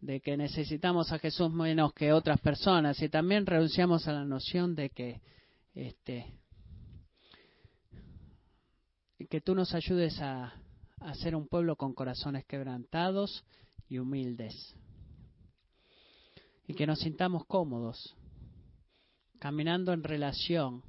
[0.00, 4.74] de que necesitamos a Jesús menos que otras personas y también renunciamos a la noción
[4.74, 5.20] de que
[5.74, 6.38] este,
[9.28, 10.54] que tú nos ayudes a,
[11.00, 13.44] a ser un pueblo con corazones quebrantados
[13.88, 14.74] y humildes.
[16.66, 18.14] Y que nos sintamos cómodos,
[19.38, 20.82] caminando en relación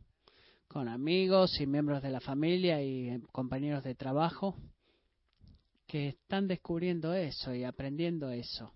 [0.68, 4.56] con amigos y miembros de la familia y compañeros de trabajo
[5.88, 8.72] que están descubriendo eso y aprendiendo eso,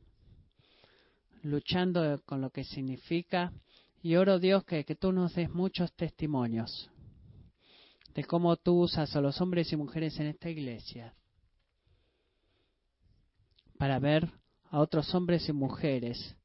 [1.44, 3.54] luchando con lo que significa
[4.02, 6.90] y oro Dios que, que tú nos des muchos testimonios
[8.14, 11.14] de cómo tú usas a los hombres y mujeres en esta iglesia
[13.78, 14.30] para ver
[14.70, 16.36] a otros hombres y mujeres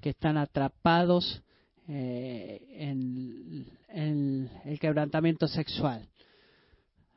[0.00, 1.42] que están atrapados
[1.88, 6.08] eh, en, el quebrantamiento sexual.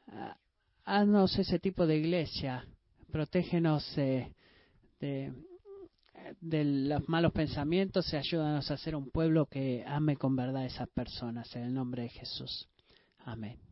[0.07, 0.38] Ah,
[0.86, 2.65] haznos ese tipo de iglesia,
[3.11, 4.34] protégenos de,
[6.41, 10.65] de los malos pensamientos y ayúdanos a ser un pueblo que ame con verdad a
[10.65, 11.55] esas personas.
[11.55, 12.67] En el nombre de Jesús.
[13.25, 13.68] Amén.